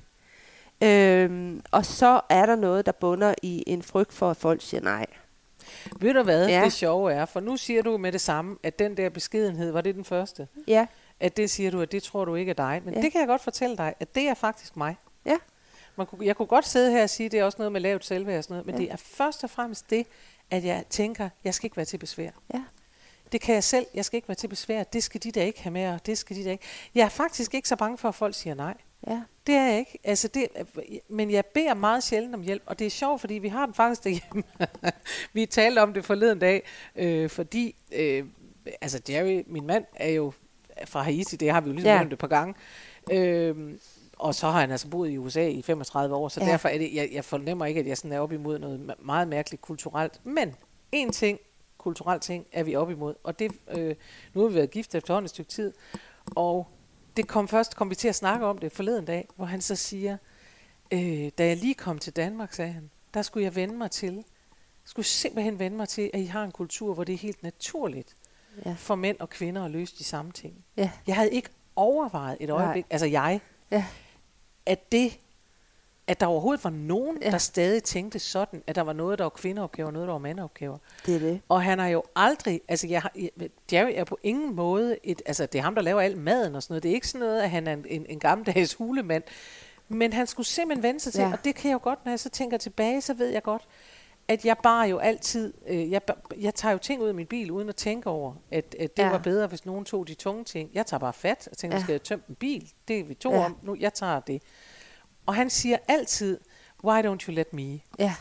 [0.83, 4.80] Øhm, og så er der noget, der bunder i en frygt for, at folk siger
[4.80, 5.06] nej.
[6.00, 6.64] Ved du hvad Ja.
[6.64, 7.25] det sjove er?
[7.25, 10.49] For nu siger du med det samme, at den der beskedenhed, var det den første?
[10.68, 10.87] Ja,
[11.21, 12.83] At det siger du, at det tror du ikke er dig.
[12.85, 13.00] Men Ja.
[13.00, 14.97] det kan jeg godt fortælle dig, at det er faktisk mig.
[15.26, 15.37] ja,
[15.97, 17.80] Man kunne, jeg kunne godt sidde her og sige, at det er også noget med
[17.80, 18.80] lavt selvværd og sådan noget, men Ja.
[18.80, 20.06] det er først og fremmest det,
[20.50, 22.30] at jeg tænker, jeg skal ikke være til besvær.
[22.54, 22.62] ja.
[23.33, 25.63] Det kan jeg selv, jeg skal ikke være til besvær, det skal de da ikke
[25.63, 26.65] have med, og det skal de da ikke.
[26.95, 28.75] Jeg er faktisk ikke så bange for, at folk siger nej.
[29.06, 29.23] ja.
[29.47, 29.99] Det er jeg ikke.
[30.04, 30.49] Altså det,
[31.08, 33.75] men jeg beder meget sjældent om hjælp, og det er sjovt, fordi vi har den
[33.75, 34.43] faktisk derhjemme.
[35.32, 36.63] vi talte om det forleden dag,
[36.97, 38.25] øh, fordi øh,
[38.80, 40.32] altså Jerry, min mand, er jo
[40.84, 41.99] fra Haiti, det har vi jo ligesom Ja.
[41.99, 42.54] nævnt et par gange.
[43.13, 43.75] Øh,
[44.19, 46.47] og så har han altså boet i USA i 35 år, så Ja.
[46.50, 49.28] derfor er det, jeg, jeg fornemmer ikke, at jeg sådan er op imod noget meget
[49.28, 50.21] mærkeligt kulturelt.
[50.25, 50.54] Men
[50.93, 51.39] en ting,
[51.84, 53.94] kulturelt ting, er vi op imod, og det, øh,
[54.34, 55.73] nu har vi været gift efterhånden et stykke tid,
[56.36, 56.66] og
[57.16, 59.76] det kom først, kom vi til at snakke om det forleden dag, hvor han så
[59.76, 60.16] siger,
[60.92, 64.25] øh, da jeg lige kom til Danmark, sagde han, der skulle jeg vende mig til,
[64.84, 68.16] skulle simpelthen vende mig til, at I har en kultur, hvor det er helt naturligt
[68.66, 68.75] Ja.
[68.78, 70.64] for mænd og kvinder at løse de samme ting.
[70.76, 70.90] Ja.
[71.06, 72.62] Jeg havde ikke overvejet et Nej.
[72.64, 73.84] øjeblik, altså jeg, Ja.
[74.66, 75.18] at det,
[76.06, 77.30] at der overhovedet var nogen, Ja.
[77.30, 80.19] der stadig tænkte sådan, at der var noget, der var kvindeopgaver, og noget, der var
[80.19, 80.78] mandeopgaver.
[81.06, 81.40] Det er det.
[81.49, 83.30] Og han har jo aldrig, altså jeg, har- jeg,
[83.73, 86.62] Jerry er på ingen måde, et, altså det er ham, der laver al maden og
[86.62, 86.82] sådan noget.
[86.82, 89.23] Det er ikke sådan noget, at han er en, en, en gammeldags hulemand.
[89.88, 91.32] Men han skulle simpelthen vende sig til, Ja.
[91.32, 93.62] og det kan jeg jo godt, når jeg så tænker tilbage, så ved jeg godt,
[94.28, 96.00] at jeg bare jo altid, øh, jeg,
[96.40, 99.02] jeg tager jo ting ud af min bil, uden at tænke over, at, at det
[99.02, 99.10] Ja.
[99.10, 100.71] var bedre, hvis nogen tog de tunge ting.
[100.75, 101.82] Jeg tager bare fat, og tænker, Ja.
[101.82, 102.71] skal jeg tømme en bil?
[102.88, 103.45] Det er vi to ja.
[103.45, 104.43] om, nu jeg tager det.
[105.26, 106.41] Og han siger altid,
[106.84, 107.80] why don't you let me?
[107.99, 108.15] Ja.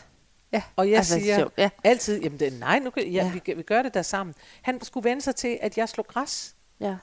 [0.52, 0.62] Ja.
[0.76, 1.48] Og jeg Altså, siger.
[1.58, 1.70] Ja.
[1.84, 3.32] altid, jamen det, nej, nu kan, ja, Ja.
[3.46, 4.34] Vi, vi gør det der sammen.
[4.62, 6.54] Han skulle vende sig til, at jeg slog græs.
[6.80, 6.96] Ja.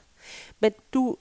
[0.60, 1.16] Men du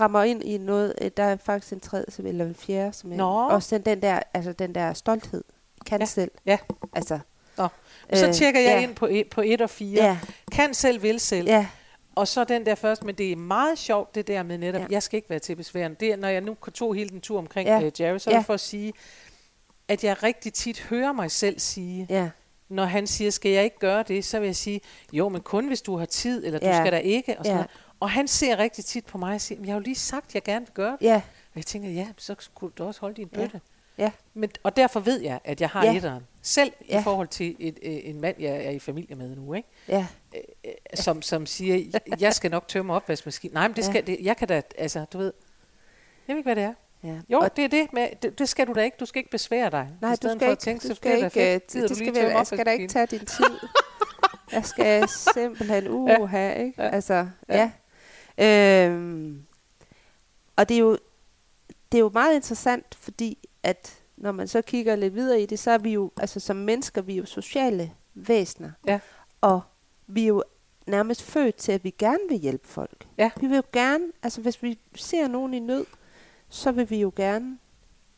[0.00, 3.12] rammer ind i noget, øh, der er faktisk en tredje, som- eller en fjerde, som
[3.12, 5.44] er også den, den der, altså den der stolthed,
[5.86, 6.06] kan Ja.
[6.06, 6.30] selv.
[6.46, 6.58] Ja.
[6.92, 7.18] Altså,
[7.58, 7.68] Nå.
[8.14, 8.80] Så Øh, tjekker jeg ja.
[8.82, 10.04] ind på et, på et og fire.
[10.04, 10.18] ja,
[10.52, 11.46] Kan selv, vil selv.
[11.48, 11.66] ja,
[12.16, 14.86] Og så den der først, men det er meget sjovt, det der med netop, Ja.
[14.90, 15.96] jeg skal ikke være til besværende.
[16.00, 17.78] Det er, når jeg nu tog hele den tur omkring Ja.
[17.86, 18.40] uh, Jerry, så er Ja.
[18.40, 18.92] for at sige,
[19.88, 22.30] at jeg rigtig tit hører mig selv sige, ja,
[22.68, 24.80] når han siger, skal jeg ikke gøre det, så vil jeg sige,
[25.12, 26.80] jo, men kun hvis du har tid, eller du Ja.
[26.80, 27.38] skal da ikke.
[27.38, 27.64] Og, sådan Ja.
[28.00, 30.26] og han ser rigtig tit på mig og siger, "Men jeg har jo lige sagt,
[30.28, 31.06] at jeg gerne vil gøre det.
[31.06, 31.14] ja,
[31.54, 33.50] Og jeg tænker, ja, så skulle du også holde din bøtte.
[33.54, 33.58] ja,
[34.34, 35.90] Men, og derfor ved jeg, at jeg har Ja.
[35.90, 35.96] ja.
[35.96, 36.22] etteren.
[36.42, 36.94] Selv Ja.
[36.94, 37.00] ja.
[37.00, 39.68] i forhold til et, øh, en mand, jeg er i familie med nu, ikke?
[39.88, 43.54] ja, Øh, som, som siger, jeg skal nok tømme opvaskemaskinen.
[43.54, 43.90] Nej, men det Ja.
[43.90, 45.32] skal, det, jeg kan da, altså, du ved,
[46.28, 46.74] jeg ved ikke, hvad det er.
[47.04, 47.16] ja.
[47.28, 48.96] Jo, Og, det er det, med, det, det skal du da ikke.
[49.00, 49.88] Du skal ikke besvære dig.
[50.00, 51.74] nej, I du skal for ikke, at tænke, du skal ikke, fedt.
[51.76, 53.44] øh, det du skal, være, jeg skal da ikke tage din tid.
[54.52, 56.82] jeg skal simpelthen uha, ikke?
[56.82, 56.88] Ja.
[56.88, 57.70] Altså, ja.
[58.38, 59.42] Øhm,
[60.56, 60.92] og det er jo,
[61.92, 65.58] det er jo meget interessant, fordi at når man så kigger lidt videre i det,
[65.58, 68.70] så er vi jo, altså som mennesker, vi er jo sociale væsener.
[68.86, 69.00] Ja.
[69.40, 69.60] Og
[70.06, 70.42] vi er jo
[70.86, 73.06] nærmest født til, at vi gerne vil hjælpe folk.
[73.18, 73.30] Ja.
[73.40, 75.86] Vi vil jo gerne, altså hvis vi ser nogen i nød,
[76.48, 77.58] så vil vi jo gerne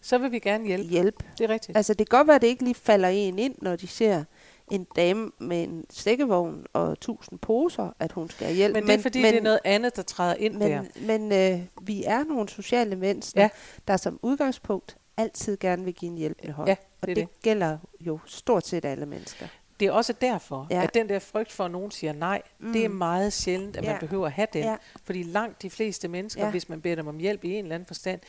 [0.00, 0.88] Så vil vi gerne hjælpe.
[0.88, 1.24] hjælpe.
[1.38, 1.76] Det er rigtigt.
[1.76, 4.24] Altså det kan godt være, at det ikke lige falder en ind, når de ser
[4.70, 8.74] en dame med en sækkevogn og tusind poser, at hun skal have hjælp.
[8.74, 10.82] Men det er fordi, men, det er noget andet, der træder ind der.
[11.06, 13.48] men, men øh, vi er nogle sociale mennesker, Ja.
[13.88, 16.68] der som udgangspunkt altid gerne vil give en hjælpende hånd.
[16.68, 19.46] Ja, og det det, er gælder jo stort set alle mennesker.
[19.80, 20.82] Det er også derfor, Ja.
[20.82, 22.72] at den der frygt for, at nogen siger nej, mm.
[22.72, 23.98] det er meget sjældent, at man Ja.
[24.00, 24.62] behøver at have den.
[24.64, 24.76] Ja.
[25.04, 26.50] Fordi langt de fleste mennesker, Ja.
[26.50, 28.20] hvis man beder dem om hjælp i en eller anden forstand,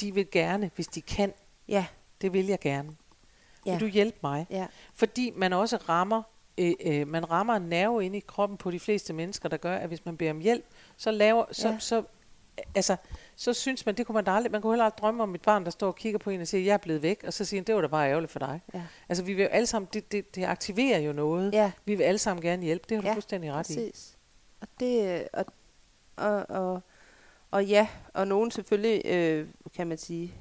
[0.00, 1.32] de vil gerne, hvis de kan,
[1.68, 1.86] Ja,
[2.20, 2.90] det vil jeg gerne.
[3.66, 4.46] ja, Vil du hjælpe mig?
[4.50, 6.22] ja, Fordi man også rammer,
[6.58, 9.76] øh, øh, man rammer en nerve inde i kroppen på de fleste mennesker, der gør,
[9.76, 10.64] at hvis man beder om hjælp,
[10.96, 11.72] så laver, så, Ja.
[11.74, 11.78] ja.
[11.80, 12.02] så,
[12.74, 12.96] altså,
[13.36, 15.42] så synes man, det kunne man da aldrig, man kunne heller aldrig drømme om et
[15.42, 17.44] barn, der står og kigger på en og siger, jeg er blevet væk, og så
[17.44, 18.60] siger det var da bare ærgerligt for dig.
[18.74, 18.82] ja.
[19.08, 21.52] Altså vi vil jo alle sammen, det, det, det aktiverer jo noget.
[21.52, 21.72] Ja.
[21.84, 23.74] Vi vil alle sammen gerne hjælpe, det har du Ja, fuldstændig ret i.
[23.74, 24.16] Præcis.
[24.60, 25.44] Og det, og,
[26.16, 26.80] og, og,
[27.50, 30.34] og ja, og nogen selvfølgelig, øh, kan man sige,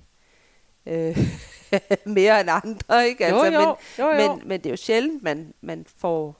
[0.85, 1.17] øh,
[2.05, 3.25] mere end andre, ikke?
[3.25, 4.35] Altså, jo, jo, men, jo, jo.
[4.35, 6.35] Men, men det er jo sjældent, man, man får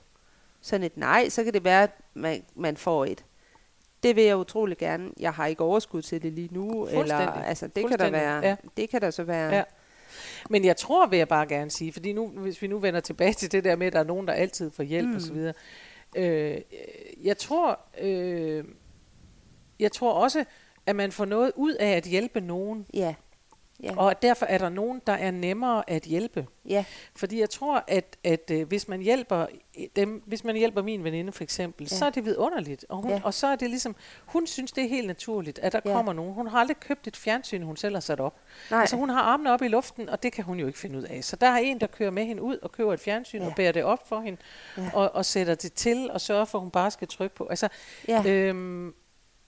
[0.60, 3.24] sådan et nej, så kan det være, at man, man får et.
[4.06, 5.10] Det vil jeg utrolig gerne.
[5.20, 6.86] Jeg har ikke overskud til det lige nu.
[6.86, 8.46] Eller, altså, det kan der være.
[8.46, 8.56] ja.
[8.76, 9.54] Det kan der så være.
[9.54, 9.62] Ja.
[10.50, 13.32] Men jeg tror, vil jeg bare gerne sige, fordi nu, hvis vi nu vender tilbage
[13.32, 15.14] til det der med, at der er nogen, der altid får hjælp Mm.
[15.14, 15.54] og så videre.
[16.16, 16.60] Øh,
[17.22, 18.64] jeg tror, øh,
[19.80, 20.44] jeg tror også,
[20.86, 22.86] at man får noget ud af at hjælpe nogen.
[22.94, 23.14] Ja.
[23.82, 23.96] Ja.
[23.96, 26.46] Og derfor er der nogen, der er nemmere at hjælpe.
[26.68, 26.84] ja.
[27.16, 29.46] Fordi jeg tror, at, at øh, hvis man hjælper
[29.96, 31.96] dem, hvis man hjælper min veninde for eksempel, Ja.
[31.96, 32.84] så er det vidunderligt.
[32.88, 33.20] Og, hun, Ja.
[33.24, 35.92] og så er det ligesom, hun synes, det er helt naturligt, at der Ja.
[35.92, 36.34] kommer nogen.
[36.34, 38.40] Hun har aldrig købt et fjernsyn, hun selv har sat op.
[38.70, 38.80] Nej.
[38.80, 41.02] Altså hun har armene op i luften, og det kan hun jo ikke finde ud
[41.02, 41.24] af.
[41.24, 43.46] Så der er en, der kører med hende ud og køber et fjernsyn Ja.
[43.46, 44.38] og bærer det op for hende,
[44.76, 44.90] ja.
[44.94, 47.46] og, og sætter det til og sørger for, at hun bare skal trykke på.
[47.50, 47.68] Altså,
[48.08, 48.22] Ja.
[48.26, 48.94] øhm,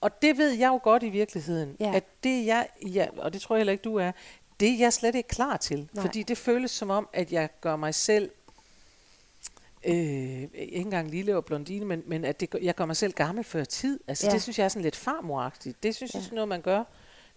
[0.01, 1.91] og det ved jeg jo godt i virkeligheden, Ja.
[1.95, 4.11] at det jeg, ja, og det tror jeg heller ikke, du er,
[4.59, 5.89] det er jeg slet ikke klar til.
[5.93, 6.05] Nej.
[6.05, 8.31] Fordi det føles som om, at jeg gør mig selv,
[9.85, 13.43] øh, ikke engang lille og blondine, men, men at det, jeg gør mig selv gammel
[13.43, 13.99] før tid.
[14.07, 14.33] Altså Ja.
[14.33, 15.83] det synes jeg er sådan lidt farmoragtigt.
[15.83, 16.19] Det synes jeg Ja.
[16.19, 16.77] er sådan noget, man gør.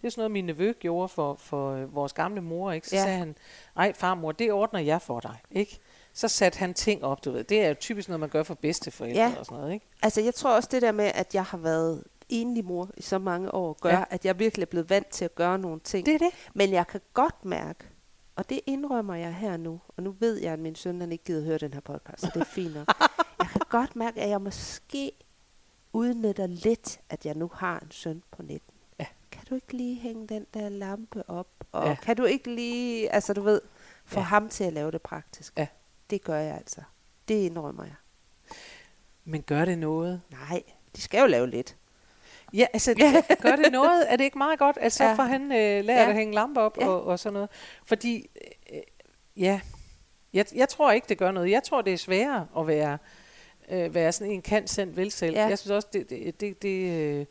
[0.01, 2.71] Det er sådan noget, min nevø gjorde for, for øh, vores gamle mor.
[2.71, 2.87] Ikke?
[2.89, 3.03] Så ja.
[3.03, 3.35] sagde han,
[3.77, 5.35] ej farmor, det ordner jeg for dig.
[5.51, 5.79] Ikke?
[6.13, 7.43] Så satte han ting op, du ved.
[7.43, 9.33] Det er jo typisk noget, man gør for bedsteforældre Ja.
[9.39, 9.73] og sådan noget.
[9.73, 9.85] Ikke?
[10.01, 12.03] Altså, jeg tror også det der med, at jeg har været
[12.41, 14.03] enlig mor i så mange år, gør, ja.
[14.09, 16.05] At jeg virkelig er blevet vant til at gøre nogle ting.
[16.05, 16.29] Det er det.
[16.53, 17.83] Men jeg kan godt mærke,
[18.35, 21.23] og det indrømmer jeg her nu, og nu ved jeg, at min søn han ikke
[21.23, 22.87] gider høre den her podcast, så det er fint nok.
[23.39, 25.11] jeg kan godt mærke, at jeg måske
[25.93, 28.73] udnytter lidt, at jeg nu har en søn på 19.
[28.99, 29.05] Ja.
[29.31, 31.47] Kan du ikke lige hænge den der lampe op?
[31.71, 31.95] Og Ja.
[31.95, 33.61] kan du ikke lige, altså du ved,
[34.05, 34.23] få Ja.
[34.25, 35.53] ham til at lave det praktisk?
[35.57, 35.67] Ja.
[36.09, 36.81] Det gør jeg altså.
[37.27, 37.95] Det indrømmer jeg.
[39.25, 40.21] Men gør det noget?
[40.31, 40.63] Nej,
[40.95, 41.75] de skal jo lave lidt.
[42.53, 42.93] Ja, altså,
[43.41, 44.11] gør det noget?
[44.11, 45.09] Er det ikke meget godt, at så Ja.
[45.09, 45.15] ja.
[45.15, 45.93] får han øh, lært Ja.
[46.03, 46.09] ja.
[46.09, 46.85] at hænge lamper op Ja.
[46.85, 46.91] ja.
[46.91, 47.49] og, og sådan noget?
[47.85, 48.29] Fordi,
[48.73, 48.79] øh,
[49.37, 49.59] ja,
[50.33, 51.51] jeg, jeg tror ikke, det gør noget.
[51.51, 52.97] Jeg tror, det er sværere at være,
[53.69, 55.35] øh, være sådan en kant sendt vel selv.
[55.35, 55.47] Ja.
[55.47, 57.25] Jeg synes også, det, det, det, det øh,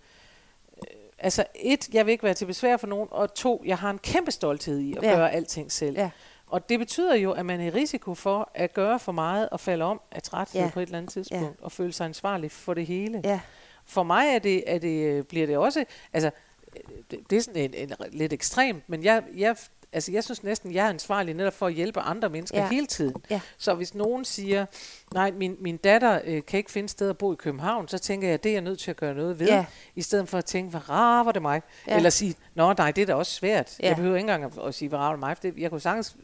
[1.18, 3.98] altså et, jeg vil ikke være til besvær for nogen, og to, jeg har en
[3.98, 5.10] kæmpe stolthed i at Ja.
[5.10, 5.16] ja.
[5.16, 5.96] gøre alting selv.
[5.98, 6.10] Ja.
[6.46, 9.60] Og det betyder jo, at man er i risiko for at gøre for meget og
[9.60, 10.64] falde om af træthed Ja.
[10.66, 10.70] ja.
[10.72, 11.64] på et eller andet tidspunkt, ja.
[11.64, 13.20] og føle sig ansvarlig for det hele.
[13.24, 13.40] Ja,
[13.86, 16.30] For mig er det, er det, øh, bliver det også, altså,
[16.76, 19.56] øh, det, er sådan en, en, lidt ekstremt, men jeg, jeg,
[19.92, 22.68] altså, jeg synes næsten, jeg er ansvarlig netop for at hjælpe andre mennesker Ja.
[22.68, 23.14] hele tiden.
[23.30, 23.40] Ja.
[23.58, 24.66] Så hvis nogen siger,
[25.14, 28.28] nej, min, min datter øh, kan ikke finde sted at bo i København, så tænker
[28.28, 29.64] jeg, det er jeg nødt til at gøre noget ved, Ja.
[29.94, 31.62] i stedet for at tænke, hvor rar var det mig?
[31.86, 31.92] Ja.
[31.92, 31.96] Ja.
[31.96, 33.76] Eller sige, nå nej, det er da også svært.
[33.80, 33.88] Ja.
[33.88, 35.70] Jeg behøver ikke engang at, at sige, hvor rar var det mig, for det, jeg
[35.70, 36.16] kunne sagtens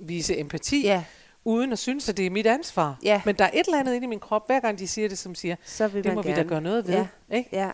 [0.00, 1.04] vise empati, ja,
[1.44, 2.98] uden at synes, at det er mit ansvar.
[3.02, 3.22] Ja.
[3.24, 5.18] Men der er et eller andet inde i min krop, hver gang de siger det,
[5.18, 6.42] som siger, så vil det må vi gerne.
[6.42, 6.94] da gøre noget ved.
[6.94, 7.06] Ja.
[7.36, 7.48] Ikke?
[7.52, 7.70] Ja.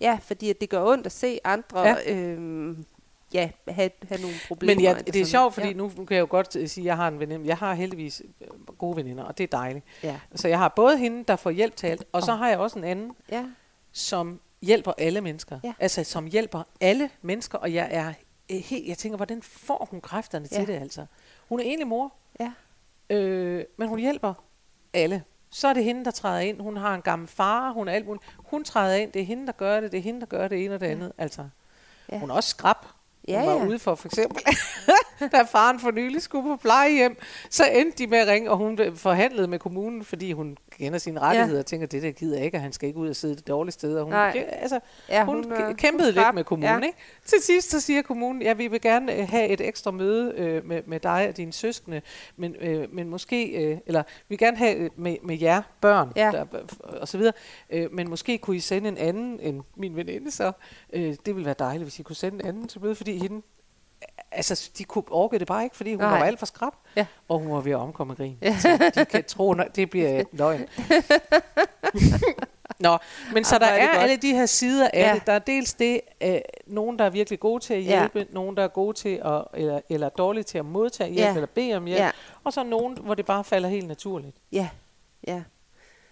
[0.00, 1.96] ja, fordi at det gør ondt at se andre ja.
[2.14, 2.84] Øhm,
[3.34, 4.74] ja, have, have nogle problemer.
[4.74, 5.72] Men ja, det er sjovt, fordi ja.
[5.72, 5.76] ja.
[5.76, 7.46] nu kan jeg jo godt øh, sige, at jeg har en veninde.
[7.46, 9.84] Jeg har heldigvis øh, gode veninder, og det er dejligt.
[10.02, 10.16] Ja.
[10.34, 12.78] Så jeg har både hende, der får hjælp til alt, og så har jeg også
[12.78, 13.44] en anden, Ja.
[13.92, 15.60] som hjælper alle mennesker.
[15.64, 15.72] Ja.
[15.78, 18.12] Altså, som hjælper alle mennesker, og jeg er
[18.52, 20.56] øh, helt, jeg tænker, hvordan får hun kræfterne Ja.
[20.58, 21.06] til det altså?
[21.48, 22.52] Hun er egentlig mor, Ja.
[23.10, 24.34] Øh, men hun hjælper
[24.94, 25.22] alle.
[25.50, 26.60] Så er det hende, der træder ind.
[26.60, 28.24] Hun har en gammel far, hun er alt muligt.
[28.38, 30.64] Hun træder ind, det er hende, der gør det, det er hende, der gør det
[30.64, 30.92] ene og det Ja.
[30.92, 31.12] andet.
[31.18, 31.48] Altså,
[32.12, 32.18] Ja.
[32.18, 32.76] hun er også skrab.
[33.28, 33.66] Ja, hun var ja.
[33.66, 34.42] ude for for eksempel
[35.32, 37.16] da faren for nylig skulle på plejehjem,
[37.50, 41.20] så endte de med at ringe, og hun forhandlede med kommunen, fordi hun kender sine
[41.20, 41.58] rettigheder ja.
[41.58, 43.48] og tænker, det der gider jeg ikke, og han skal ikke ud og sidde det
[43.48, 43.96] dårlige sted.
[43.96, 44.46] Og hun, Nej.
[44.52, 46.82] altså, Ja, hun, hun, øh, kæmpede hun lidt med kommunen.
[46.82, 46.86] Ja.
[46.86, 46.98] Ikke?
[47.24, 50.66] Til sidst så siger kommunen, ja, vi vil gerne øh, have et ekstra møde øh,
[50.66, 52.02] med, med dig og dine søskende,
[52.36, 56.12] men, øh, men måske, øh, eller vi vil gerne have øh, med, med jer børn,
[56.16, 56.30] Ja.
[56.32, 56.44] der,
[57.00, 57.32] og så videre,
[57.70, 60.52] øh, men måske kunne I sende en anden end min veninde, så
[60.92, 63.42] øh, det ville være dejligt, hvis I kunne sende en anden til møde, fordi hende,
[64.32, 66.18] altså de kunne orke det bare ikke, fordi hun Nej.
[66.18, 67.06] var alt for skrab, Ja.
[67.28, 68.38] og hun var ved at omkomme grin.
[68.60, 70.66] Så de kan tro, det bliver løgn.
[72.80, 72.98] Nå,
[73.32, 75.08] men så Ej, der er er alle de her sider af Ja.
[75.08, 75.14] ja.
[75.14, 75.26] det.
[75.26, 77.98] Der er dels det, øh, nogen, der er virkelig gode til at Ja.
[77.98, 81.34] hjælpe, nogen, der er gode til at, eller, eller dårlige til at modtage hjælp, Ja.
[81.34, 82.10] eller bede om hjælp, Ja.
[82.44, 84.36] og så nogen, hvor det bare falder helt naturligt.
[84.52, 84.68] Ja,
[85.26, 85.42] ja.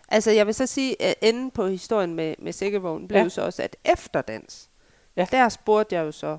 [0.09, 3.23] Altså, jeg vil så sige, at enden på historien med, med sækkevognen blev Ja.
[3.23, 3.29] ja.
[3.29, 4.69] så også, at efter dans,
[5.17, 5.27] Ja.
[5.33, 5.39] ja.
[5.39, 6.39] der spurgte jeg jo så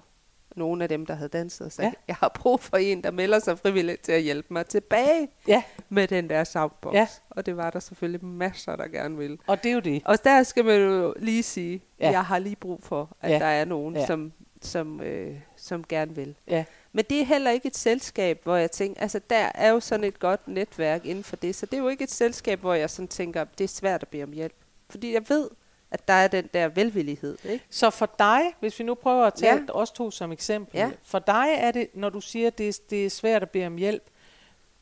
[0.58, 1.93] nogle af dem, der havde danset, og sagde, Ja.
[2.08, 5.63] jeg har brug for en, der melder sig frivilligt til at hjælpe mig tilbage Ja,
[5.89, 6.93] med den der soundbox.
[6.93, 7.08] Ja.
[7.30, 9.38] Og det var der selvfølgelig masser, der gerne ville.
[9.48, 10.02] og det er jo det.
[10.06, 12.12] Og der skal man jo lige sige, Ja.
[12.12, 13.39] jeg har lige brug for, at Ja.
[13.39, 14.06] der er nogen, Ja.
[14.06, 16.36] som, som, øh, som gerne vil.
[16.48, 19.80] Ja, Men det er heller ikke et selskab, hvor jeg tænker, altså der er jo
[19.80, 22.74] sådan et godt netværk inden for det, så det er jo ikke et selskab, hvor
[22.74, 24.54] jeg sådan tænker, det er svært at bede om hjælp.
[24.89, 25.50] Fordi jeg ved,
[25.91, 27.65] at der er den der velvillighed, ikke?
[27.69, 29.62] Så for dig, hvis vi nu prøver at tage Ja.
[29.73, 30.91] os to som eksempel, Ja.
[31.04, 33.65] for dig er det, når du siger, at det, er- det er svært at bede
[33.67, 34.04] om hjælp,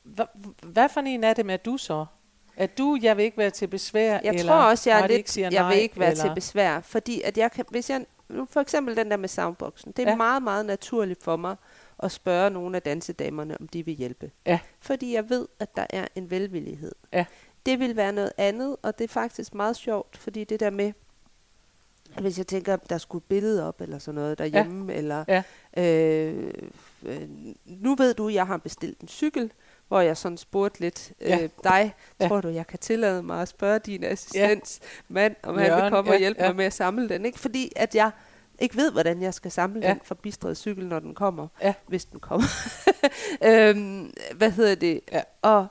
[0.04, 0.26] hvad,
[0.64, 2.06] hvad for en af dem er du så?
[2.58, 5.38] Er du, jeg vil ikke være til besvær, Jeg eller tror også, jeg er lidt,
[5.38, 8.48] jeg nej, vil ikke være eller, til besvær, fordi at jeg kan, hvis jeg, nu
[8.52, 10.16] for eksempel den der med soundboxen, det er ja.
[10.16, 11.56] meget, meget naturligt for mig
[12.00, 14.32] at spørge nogle af dansedamerne, om de vil hjælpe.
[14.46, 14.60] Ja.
[14.80, 16.92] Fordi jeg ved, at der er en velvillighed.
[17.14, 17.26] Ja.
[17.66, 20.94] Det vil være noget andet, og det er faktisk meget sjovt, fordi det der med,
[22.22, 24.98] hvis jeg tænker, der skulle et billede op, eller sådan noget derhjemme, ja.
[24.98, 25.44] eller Ja.
[25.84, 26.54] øh,
[27.04, 27.22] øh,
[27.66, 29.52] nu ved du, jeg har bestilt en cykel,
[29.88, 31.44] hvor jeg sådan spurgte lidt Ja.
[31.44, 32.28] øh, dig, Ja.
[32.28, 35.92] tror du, jeg kan tillade mig at spørge din assistent mand, om han Jørgen, vil
[35.92, 36.48] komme og ja, hjælpe ja.
[36.50, 37.26] mig med at samle den.
[37.26, 37.40] Ikke?
[37.40, 38.12] Fordi at jeg
[38.60, 39.90] ikke ved, hvordan jeg skal samle Ja.
[39.90, 41.48] den forbistrede cykel, når den kommer.
[41.62, 41.74] Ja.
[41.88, 42.48] Hvis den kommer.
[43.50, 45.02] øhm, hvad hedder det?
[45.12, 45.22] Ja.
[45.42, 45.68] Og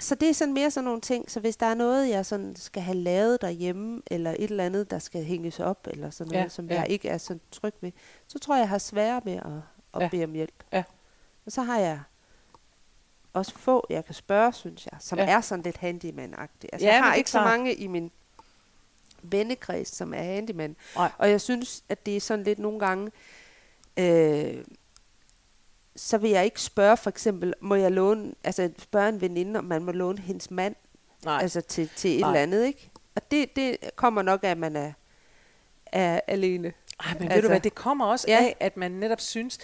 [0.00, 2.56] så det er sådan mere sådan nogle ting, så hvis der er noget, jeg sådan
[2.56, 6.44] skal have lavet derhjemme, eller et eller andet, der skal hænges op, eller sådan noget,
[6.44, 6.74] Ja, som ja.
[6.80, 7.92] jeg ikke er så tryg ved,
[8.26, 9.46] så tror jeg, jeg har sværere ved at,
[9.94, 10.08] at Ja.
[10.08, 10.64] bede om hjælp.
[10.72, 10.82] Ja.
[11.46, 12.00] Og så har jeg
[13.32, 15.24] også få, jeg kan spørge, synes jeg, som Ja.
[15.30, 16.68] er sådan lidt handyman-agtige.
[16.72, 18.10] Altså, Ja, jeg har ikke så mange i min
[19.22, 20.76] vennekreds, som er handyman.
[20.96, 21.10] Nej.
[21.18, 23.10] Og jeg synes, at det er sådan lidt nogle gange,
[23.96, 24.64] øh,
[25.96, 29.64] så vil jeg ikke spørge for eksempel, må jeg låne, altså spørge en veninde, om
[29.64, 30.74] man må låne hendes mand,
[31.24, 31.38] Nej.
[31.42, 32.28] altså til, til et Nej.
[32.30, 32.90] eller andet, ikke?
[33.14, 34.92] Og det, det kommer nok af, at man er,
[35.86, 36.72] er alene.
[37.00, 38.34] Ej, men altså, ved du hvad, det kommer også Ja.
[38.42, 38.44] ja.
[38.46, 39.58] af, at man netop synes,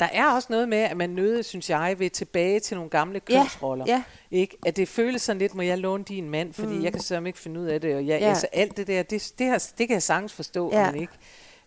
[0.00, 3.20] der er også noget med, at man nødigt, synes jeg, vil tilbage til nogle gamle
[3.30, 3.84] Ja, kønsroller.
[3.88, 4.02] ja.
[4.30, 4.56] Ikke?
[4.66, 6.84] At det føles sådan lidt, må jeg låne din mand, fordi mm.
[6.84, 7.94] jeg kan simpelthen ikke finde ud af det.
[7.94, 8.24] Og jeg, Ja.
[8.24, 8.28] ja.
[8.30, 10.80] altså, alt det der, det, det, har, det kan jeg sagtens forstå, Ja.
[10.80, 10.90] ja.
[10.92, 11.12] men ikke.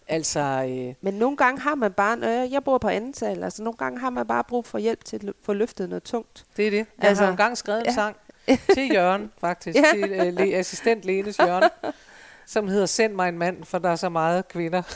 [0.08, 0.40] Altså,
[0.70, 3.78] øh, Men nogle gange har man bare, øh, jeg bor på anden sal, altså nogle
[3.78, 6.46] gange har man bare brug for hjælp til at få løftet noget tungt.
[6.58, 6.78] det er det.
[6.78, 7.94] Jeg Altså, har engang skrevet en ja.
[7.94, 8.16] sang
[8.76, 9.84] til Jørgen, faktisk, Ja.
[9.94, 11.70] til øh, le, assistent Lenes Jørgen,
[12.46, 14.82] som hedder Send mig en mand, for der er så meget kvinder.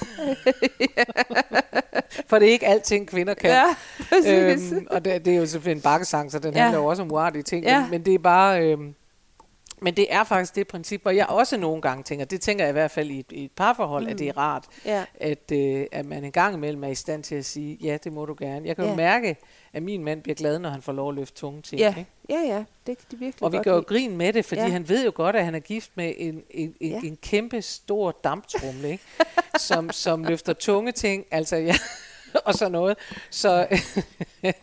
[2.30, 3.50] for det er ikke alting, kvinder kan.
[3.50, 3.64] Ja,
[4.10, 4.72] præcis.
[4.72, 6.62] øhm, og det, det er jo selvfølgelig en bakkesang, så den Ja.
[6.62, 7.66] handler jo også om uartige ting.
[7.66, 7.82] Ja.
[7.82, 8.72] Men, men det er bare...
[8.72, 8.96] Øhm,
[9.82, 12.70] men det er faktisk det princip, hvor jeg også nogle gange tænker, det tænker jeg
[12.70, 14.10] i hvert fald i et, i et parforhold, mm.
[14.10, 15.06] at det er rart, Ja.
[15.20, 18.14] at, øh, at man en gang imellem er i stand til at sige, ja, det
[18.14, 18.68] må du gerne.
[18.68, 18.90] Jeg kan Ja.
[18.92, 19.36] jo mærke,
[19.74, 21.80] at min mand bliver glad, når han får lov at løfte tunge ting.
[21.80, 22.06] Ja, Ikke?
[22.30, 24.68] ja, ja, det kan de virkelig Og vi gør jo grin med det, fordi Ja.
[24.68, 26.88] han ved jo godt, at han er gift med en, en, en, Ja.
[27.04, 27.08] ja.
[27.08, 29.04] en kæmpe stor damptrumle, ikke?
[29.60, 31.76] som, som løfter tunge ting, altså ja,
[32.46, 32.98] og sådan noget.
[33.30, 33.68] Så
[34.44, 34.54] jeg,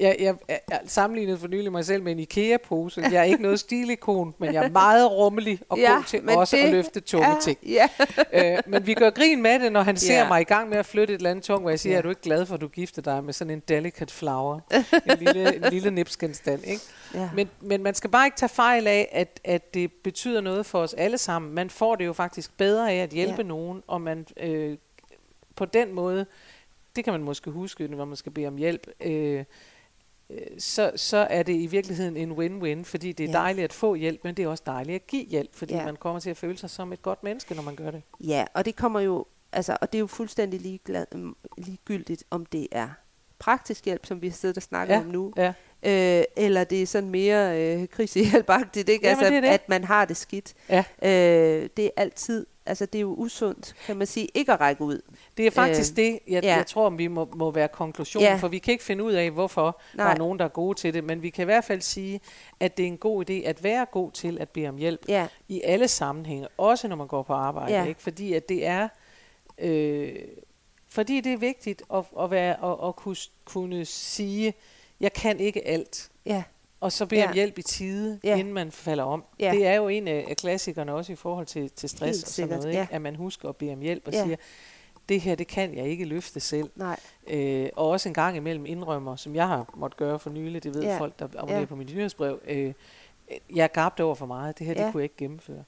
[0.00, 0.34] jeg, jeg,
[0.86, 3.00] sammenlignede for nylig mig selv med en IKEA-pose.
[3.00, 6.56] Jeg er ikke noget stilikon, men jeg er meget rummelig og Ja, god til også
[6.56, 7.58] det at løfte tunge ja, ting.
[7.62, 7.88] Ja,
[8.32, 10.28] øh, men vi gør grin med det, når han ser Ja.
[10.28, 11.98] mig i gang med at flytte et eller andet tung, hvor jeg siger, Ja.
[11.98, 14.60] er du ikke glad for, at du gifter dig med sådan en delicate flower?
[15.06, 16.82] en lille, en lille nipsgenstand, ikke?
[17.14, 17.30] ja.
[17.34, 20.78] Men, men man skal bare ikke tage fejl af, at, at det betyder noget for
[20.78, 21.54] os alle sammen.
[21.54, 23.42] Man får det jo faktisk bedre af at hjælpe ja.
[23.42, 24.76] nogen, og man øh,
[25.56, 26.26] på den måde,
[26.98, 29.44] det kan man måske huske, når man skal bede om hjælp, øh,
[30.30, 33.36] øh, så, så er det i virkeligheden en win-win, fordi det er Ja.
[33.38, 33.42] ja.
[33.42, 35.78] dejligt at få hjælp, men det er også dejligt at give hjælp, fordi Ja.
[35.80, 35.84] ja.
[35.84, 38.02] man kommer til at føle sig som et godt menneske, når man gør det.
[38.20, 42.46] ja, og det kommer jo, altså, og det er jo fuldstændig ligeglad, mm, ligegyldigt, om
[42.46, 42.88] det er
[43.38, 45.00] praktisk hjælp, som vi har siddet og snakket Ja.
[45.00, 49.06] om nu, Ja, øh, eller det er sådan mere øh, krisehjælpagtigt, ikke?
[49.06, 49.48] Jamen, altså, det det.
[49.48, 50.54] at man har det skidt.
[50.68, 54.60] ja, Øh, det er altid, Altså, det er jo usundt, kan man sige, ikke at
[54.60, 55.00] række ud.
[55.36, 56.56] Det er faktisk øh, det, jeg, ja.
[56.56, 58.36] jeg tror, vi må, må være konklusionen, Ja.
[58.36, 60.06] for vi kan ikke finde ud af, hvorfor Nej.
[60.06, 62.20] der er nogen, der er gode til det, men vi kan i hvert fald sige,
[62.60, 65.26] at det er en god idé at være god til at bede om hjælp Ja,
[65.48, 67.84] i alle sammenhænge, også når man går på arbejde, Ja.
[67.84, 68.02] ikke?
[68.02, 68.88] fordi at det er
[69.58, 70.14] øh,
[70.90, 74.54] fordi det er vigtigt at, at, være, at, at kunne, kunne sige,
[75.00, 76.42] jeg kan ikke alt, ja,
[76.80, 77.34] og så bede om Ja.
[77.34, 78.36] hjælp i tide, Ja.
[78.36, 79.24] inden man falder om.
[79.40, 79.50] Ja.
[79.52, 82.48] Det er jo en af klassikerne også i forhold til, til stress Helt og sådan
[82.48, 82.78] noget, ikke?
[82.80, 82.86] ja.
[82.90, 84.24] at man husker at bede om hjælp og Ja.
[84.24, 84.36] siger,
[85.08, 86.70] det her, det kan jeg ikke løfte selv.
[86.76, 90.62] nej, Øh, og også en gang imellem indrømmer, som jeg har måttet gøre for nylig,
[90.64, 90.98] det ved Ja.
[90.98, 91.64] folk, der abonnerer Ja.
[91.64, 92.72] på mit nyhedsbrev, øh,
[93.54, 94.90] jeg gabte over for meget, det her, det Ja.
[94.90, 95.64] kunne jeg ikke gennemføre.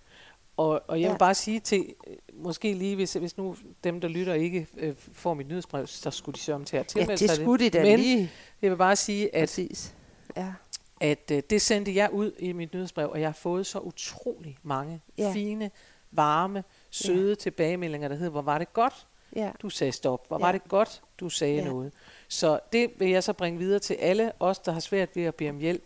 [0.57, 1.19] Og, og jeg vil Ja.
[1.19, 5.35] bare sige til, øh, måske lige, hvis, hvis nu dem, der lytter, ikke øh, får
[5.35, 7.83] mit nyhedsbrev, så skulle de sørge til at ja, tilmelde det sig skulle de da
[7.83, 8.31] Men lige.
[8.63, 9.95] jeg vil bare sige, at Præcis.
[10.37, 10.53] Ja,
[11.01, 14.57] at øh, det sendte jeg ud i mit nyhedsbrev, og jeg har fået så utrolig
[14.63, 15.33] mange Ja.
[15.35, 15.71] fine,
[16.11, 17.35] varme, søde ja.
[17.35, 20.45] tilbagemeldinger, der hedder, hvor var det godt, ja, du sagde stop, hvor Ja.
[20.47, 21.65] var det godt, du sagde Ja.
[21.65, 21.93] noget.
[22.29, 25.35] Så det vil jeg så bringe videre til alle os, der har svært ved at
[25.35, 25.85] bede om hjælp.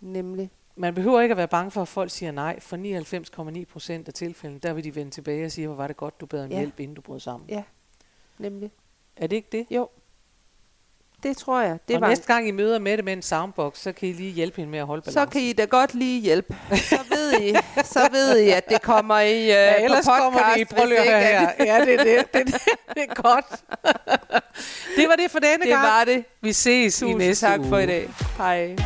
[0.00, 0.50] nemlig.
[0.76, 2.60] Man behøver ikke at være bange for, at folk siger nej.
[2.60, 5.96] For 99,9 procent af tilfældene, der vil de vende tilbage og sige, hvor var det
[5.96, 6.56] godt, du bad om Ja.
[6.58, 7.48] hjælp, inden du brød sammen.
[7.50, 7.62] Ja,
[8.38, 8.70] nemlig.
[9.16, 9.66] Er det ikke det?
[9.70, 9.88] Jo,
[11.22, 11.78] det tror jeg.
[11.88, 14.32] Det og var næste gang I møder Mette med en soundbox, så kan I lige
[14.32, 15.30] hjælpe hende med at holde så balancen.
[15.32, 16.56] kan I da godt lige hjælpe.
[16.74, 20.22] Så ved I, så ved I at det kommer i uh, Ja, ellers på podcast,
[20.22, 21.50] kommer det i prøv at høre her.
[21.60, 22.24] Ja, det er det.
[22.34, 22.54] Det, det,
[22.94, 23.46] det er godt.
[24.96, 25.82] det var det for denne Det gang.
[25.82, 26.24] var det.
[26.42, 27.68] Vi ses i Tusind næste tak uge.
[27.68, 28.08] for i dag.
[28.38, 28.76] Hej.